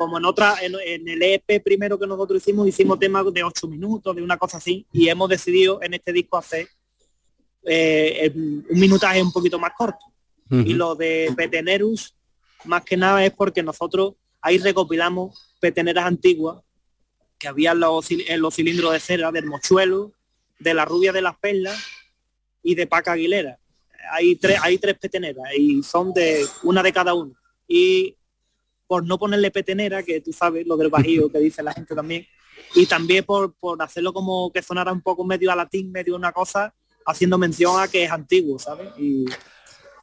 Como 0.01 0.16
en 0.16 0.24
otra, 0.24 0.57
en, 0.62 0.74
en 0.82 1.07
el 1.07 1.22
EP 1.22 1.62
primero 1.62 1.98
que 1.98 2.07
nosotros 2.07 2.40
hicimos, 2.40 2.66
hicimos 2.66 2.98
temas 2.98 3.22
de 3.34 3.44
8 3.44 3.68
minutos, 3.68 4.16
de 4.16 4.22
una 4.22 4.38
cosa 4.38 4.57
así, 4.57 4.86
y 4.94 5.11
hemos 5.11 5.28
decidido 5.28 5.78
en 5.82 5.92
este 5.92 6.11
disco 6.11 6.38
hacer 6.38 6.66
eh, 7.64 8.32
un 8.34 8.80
minutaje 8.80 9.22
un 9.22 9.30
poquito 9.30 9.59
más 9.59 9.72
corto. 9.76 10.07
Y 10.51 10.72
lo 10.72 10.94
de 10.94 11.30
Petenerus, 11.36 12.16
más 12.64 12.82
que 12.82 12.96
nada 12.96 13.22
es 13.26 13.30
porque 13.34 13.62
nosotros 13.62 14.14
ahí 14.40 14.57
recopilamos 14.57 15.55
peteneras 15.61 16.07
antiguas 16.07 16.62
que 17.38 17.48
había 17.48 17.72
en 17.72 17.80
los, 17.80 18.11
en 18.11 18.40
los 18.40 18.55
cilindros 18.55 18.94
de 18.94 19.01
cera 19.01 19.30
del 19.30 19.44
mochuelo, 19.44 20.14
de 20.59 20.72
la 20.72 20.86
rubia 20.86 21.12
de 21.12 21.20
las 21.20 21.36
perlas 21.36 21.78
y 22.62 22.74
de 22.74 22.86
Paca 22.86 23.12
Aguilera. 23.12 23.59
Hay 24.12 24.36
tres, 24.36 24.59
hay 24.62 24.78
tres 24.78 24.98
peteneras 24.98 25.44
y 25.55 25.82
son 25.82 26.14
de 26.14 26.46
una 26.62 26.82
de 26.82 26.90
cada 26.90 27.12
uno. 27.12 27.34
Y 27.68 28.16
por 28.91 29.07
no 29.07 29.20
ponerle 29.20 29.53
petenera, 29.53 30.03
que 30.03 30.20
tú 30.20 30.32
sabes 30.32 30.66
lo 30.66 30.76
del 30.76 30.88
bajío 30.88 31.30
que 31.30 31.38
dice 31.38 31.62
la 31.62 31.72
gente 31.72 31.95
también, 31.95 32.26
y 32.74 32.86
también 32.86 33.22
por, 33.22 33.55
por 33.55 33.80
hacerlo 33.80 34.12
como 34.12 34.51
que 34.51 34.62
sonara 34.62 34.91
un 34.91 35.01
poco 35.01 35.24
medio 35.24 35.53
a 35.53 35.55
latín, 35.55 35.93
medio 35.93 36.16
una 36.16 36.32
cosa, 36.32 36.74
haciendo 37.07 37.38
mención 37.38 37.80
a 37.80 37.86
que 37.86 38.03
es 38.03 38.11
antiguo, 38.11 38.59
¿sabes? 38.59 38.88
Y, 38.99 39.26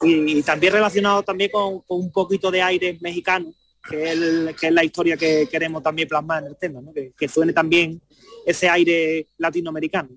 y, 0.04 0.42
también 0.42 0.72
relacionado 0.72 1.22
también 1.22 1.52
con, 1.52 1.84
un 1.86 2.12
poquito 2.14 2.50
de 2.50 2.62
aire 2.62 2.98
mexicano, 3.02 3.52
que 3.90 4.10
es, 4.10 4.56
que 4.56 4.68
es 4.68 4.74
la 4.74 4.86
historia 4.86 5.18
que 5.18 5.50
queremos 5.52 5.84
también 5.84 6.08
plasmar 6.08 6.44
en 6.44 6.52
el 6.52 6.56
tema, 6.56 6.80
que, 6.96 7.12
que 7.12 7.28
suene 7.28 7.52
también 7.52 8.02
ese 8.46 8.70
aire 8.70 9.28
latinoamericano. 9.38 10.12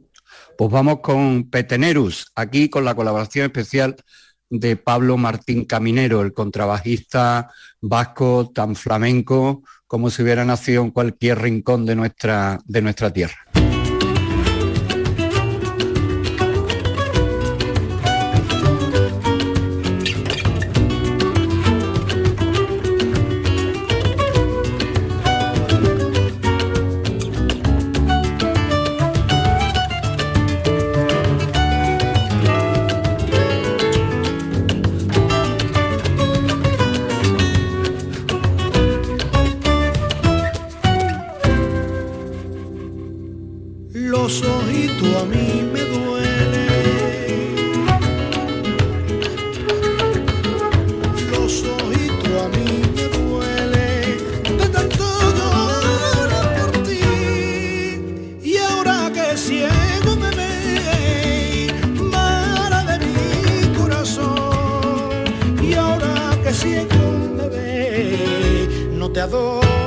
Pues 0.57 0.71
vamos 0.71 1.01
con 1.01 1.51
Petenerus, 1.51 2.31
aquí 2.37 2.71
con 2.71 2.85
la 2.85 2.95
colaboración 2.95 3.47
especial 3.47 3.97
de 4.49 4.77
Pablo 4.77 5.17
Martín 5.17 5.65
Caminero, 5.65 6.23
el 6.23 6.33
contrabajista 6.33 7.51
vasco 7.81 8.51
tan 8.55 8.77
flamenco 8.77 9.63
como 9.87 10.11
si 10.11 10.23
hubiera 10.23 10.45
nacido 10.45 10.83
en 10.83 10.91
cualquier 10.91 11.39
rincón 11.41 11.87
de 11.87 11.97
nuestra, 11.97 12.61
de 12.65 12.83
nuestra 12.83 13.13
tierra. 13.13 13.50
ciego, 66.61 67.01
bebé, 67.39 68.69
no 68.93 69.11
te 69.11 69.21
adoro. 69.21 69.80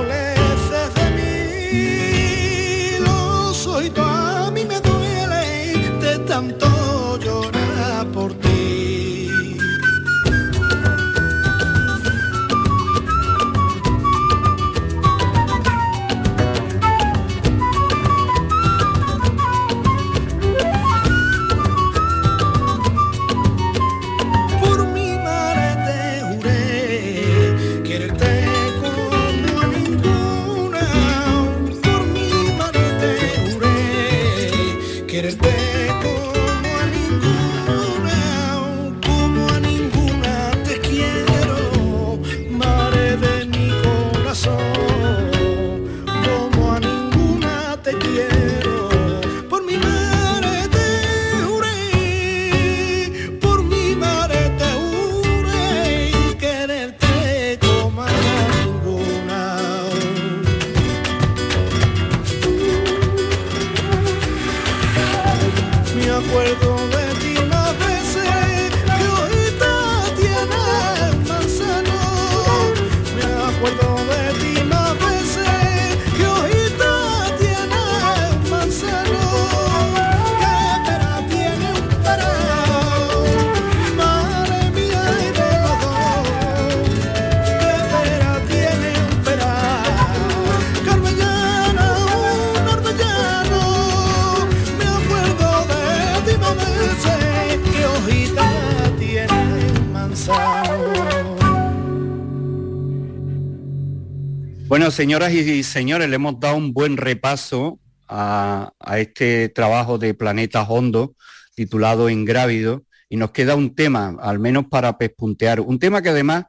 Bueno, 104.68 104.90
señoras 104.92 105.34
y 105.34 105.64
señores, 105.64 106.10
le 106.10 106.16
hemos 106.16 106.40
dado 106.40 106.56
un 106.56 106.74
buen 106.74 106.98
repaso 106.98 107.80
a, 108.08 108.72
este 108.98 109.50
trabajo 109.50 109.98
de 109.98 110.14
Planeta 110.14 110.64
Hondo 110.64 111.16
titulado 111.56 112.10
Ingrávido 112.10 112.84
y 113.10 113.18
nos 113.18 113.32
queda 113.32 113.56
un 113.56 113.76
tema, 113.76 114.16
al 114.22 114.40
menos 114.40 114.66
para 114.70 114.98
pespuntear, 114.98 115.60
un 115.60 115.78
tema 115.78 116.02
que 116.02 116.10
además 116.10 116.46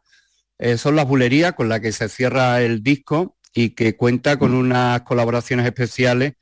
eh, 0.59 0.79
son 0.79 0.97
las 0.97 1.07
bulerías 1.07 1.55
con 1.55 1.69
la 1.69 1.81
que 1.81 1.93
se 1.93 2.09
cierra 2.09 2.63
el 2.63 2.83
disco 2.83 3.37
y 3.53 3.71
que 3.71 3.97
cuenta 3.97 4.39
con 4.39 4.55
unas 4.55 5.03
colaboraciones 5.03 5.67
especiales 5.67 6.35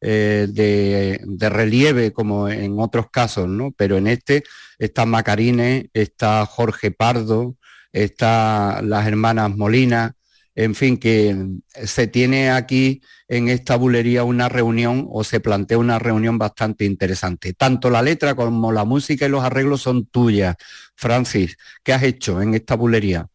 eh, 0.00 0.46
de, 0.50 1.48
relieve 1.50 2.12
como 2.12 2.48
en 2.48 2.78
otros 2.78 3.10
casos, 3.10 3.48
¿no? 3.48 3.72
Pero 3.76 3.98
en 3.98 4.06
este 4.06 4.44
está 4.78 5.04
Macarine, 5.04 5.90
está 5.92 6.46
Jorge 6.46 6.90
Pardo, 6.90 7.56
está 7.92 8.80
las 8.82 9.06
hermanas 9.06 9.54
Molina, 9.56 10.16
en 10.54 10.74
fin, 10.74 10.98
que 10.98 11.36
se 11.84 12.06
tiene 12.06 12.50
aquí 12.50 13.02
en 13.28 13.48
esta 13.48 13.76
bulería 13.76 14.24
una 14.24 14.48
reunión 14.48 15.06
o 15.10 15.22
se 15.22 15.40
plantea 15.40 15.78
una 15.78 15.98
reunión 15.98 16.38
bastante 16.38 16.84
interesante. 16.84 17.52
Tanto 17.52 17.90
la 17.90 18.02
letra 18.02 18.34
como 18.34 18.72
la 18.72 18.84
música 18.84 19.26
y 19.26 19.28
los 19.28 19.44
arreglos 19.44 19.82
son 19.82 20.06
tuyas. 20.06 20.56
Francis, 20.94 21.56
¿qué 21.82 21.92
has 21.92 22.02
hecho 22.02 22.42
en 22.42 22.54
esta 22.54 22.74
bulería? 22.74 23.28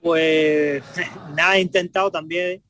Pues 0.00 0.82
nada, 1.36 1.56
he 1.56 1.60
intentado 1.60 2.10
también 2.10 2.62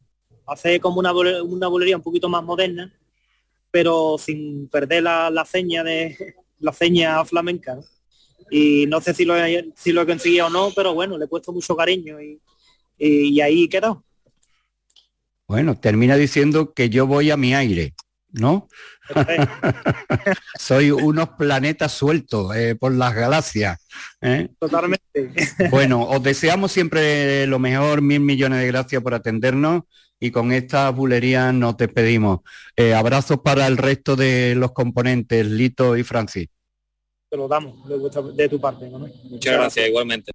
hacer 0.53 0.80
como 0.80 1.00
una, 1.00 1.12
una 1.12 1.68
bulería 1.68 1.96
un 1.96 2.03
poquito 2.03 2.28
más 2.28 2.42
moderna, 2.42 2.92
pero 3.70 4.16
sin 4.18 4.68
perder 4.68 5.03
la, 5.03 5.30
la 5.30 5.44
seña 5.44 5.82
de 5.82 6.16
la 6.62 6.72
seña 6.72 7.24
flamenca. 7.24 7.78
Y 8.50 8.86
no 8.86 9.00
sé 9.00 9.14
si 9.14 9.24
lo, 9.24 9.36
he, 9.36 9.70
si 9.74 9.92
lo 9.92 10.03
he 10.03 10.07
conseguido 10.07 10.46
o 10.46 10.50
no, 10.50 10.70
pero 10.76 10.94
bueno, 10.94 11.16
le 11.16 11.24
he 11.24 11.28
puesto 11.28 11.53
mucho 11.53 11.74
cariño 11.74 12.20
y, 12.20 12.40
y, 12.98 13.40
ahí 13.40 13.68
quedó. 13.68 14.05
Bueno, 15.48 15.78
termina 15.78 16.16
diciendo 16.16 16.72
que 16.74 16.90
yo 16.90 17.07
voy 17.07 17.30
a 17.30 17.38
mi 17.38 17.55
aire, 17.55 17.94
¿no? 18.30 18.68
Soy 20.59 20.90
unos 20.90 21.30
planetas 21.30 21.92
sueltos 21.92 22.55
eh, 22.55 22.74
por 22.74 22.92
las 22.92 23.14
galaxias. 23.14 23.78
¿eh? 24.20 24.48
Totalmente. 24.59 25.32
bueno, 25.70 26.03
os 26.03 26.22
deseamos 26.22 26.72
siempre 26.72 27.46
lo 27.46 27.59
mejor, 27.59 28.03
mil 28.03 28.20
millones 28.20 28.61
de 28.61 28.66
gracias 28.66 29.03
por 29.03 29.14
atendernos 29.14 29.84
y 30.22 30.30
con 30.30 30.52
esta 30.52 30.88
bulería 30.90 31.52
nos 31.52 31.76
despedimos. 31.76 32.40
Eh, 32.76 32.94
abrazos 32.94 33.40
para 33.40 33.66
el 33.66 33.76
resto 33.76 34.14
de 34.14 34.54
los 34.54 34.70
componentes, 34.70 35.44
Lito 35.44 35.96
y 35.96 36.04
Francis. 36.04 36.46
Te 37.28 37.36
lo 37.36 37.48
damos 37.48 37.74
de, 38.36 38.48
tu 38.48 38.60
parte. 38.60 38.88
Muchas 38.88 39.54
gracias, 39.54 39.88
igualmente. 39.88 40.30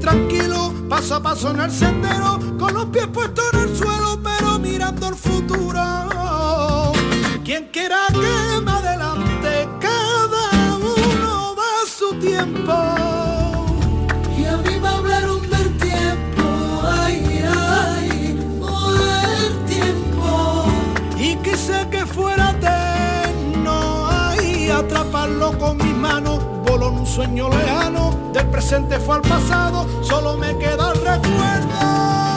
tranquilo, 0.00 0.72
paso 0.88 1.16
a 1.16 1.22
paso 1.22 1.50
en 1.50 1.60
el 1.60 1.70
sendero, 1.70 2.38
con 2.58 2.74
los 2.74 2.86
pies 2.86 3.06
puestos 3.08 3.44
en 3.52 3.60
el 3.60 3.76
suelo, 3.76 4.18
pero 4.22 4.58
mirando 4.58 5.08
el 5.08 5.14
futuro. 5.14 6.92
Quien 7.44 7.68
quiera 7.72 8.06
que 8.08 8.60
me 8.60 8.70
adelante, 8.70 9.68
cada 9.80 10.76
uno 10.76 11.54
va 11.56 11.82
a 11.82 11.86
su 11.86 12.14
tiempo. 12.18 12.72
Y 14.36 14.44
a 14.44 14.56
mí 14.56 14.80
me 14.80 14.88
hablaron 14.88 15.40
del 15.48 15.76
tiempo, 15.78 16.42
ay, 16.84 17.44
ay, 17.48 18.58
oh, 18.62 18.94
el 19.46 19.64
tiempo. 19.66 20.64
Y 21.18 21.36
quise 21.36 21.88
que 21.90 22.04
fuera 22.06 22.50
eterno, 22.50 24.08
ay, 24.08 24.70
atraparlo 24.70 25.56
con 25.58 25.76
mis 25.76 25.94
manos, 25.94 26.40
voló 26.64 26.88
en 26.88 26.98
un 26.98 27.06
sueño 27.06 27.48
lejano 27.48 28.25
del 28.36 28.48
presente 28.48 28.98
fue 28.98 29.14
al 29.14 29.22
pasado, 29.22 29.86
solo 30.02 30.36
me 30.36 30.58
queda 30.58 30.92
el 30.92 31.00
recuerdo. 31.00 32.35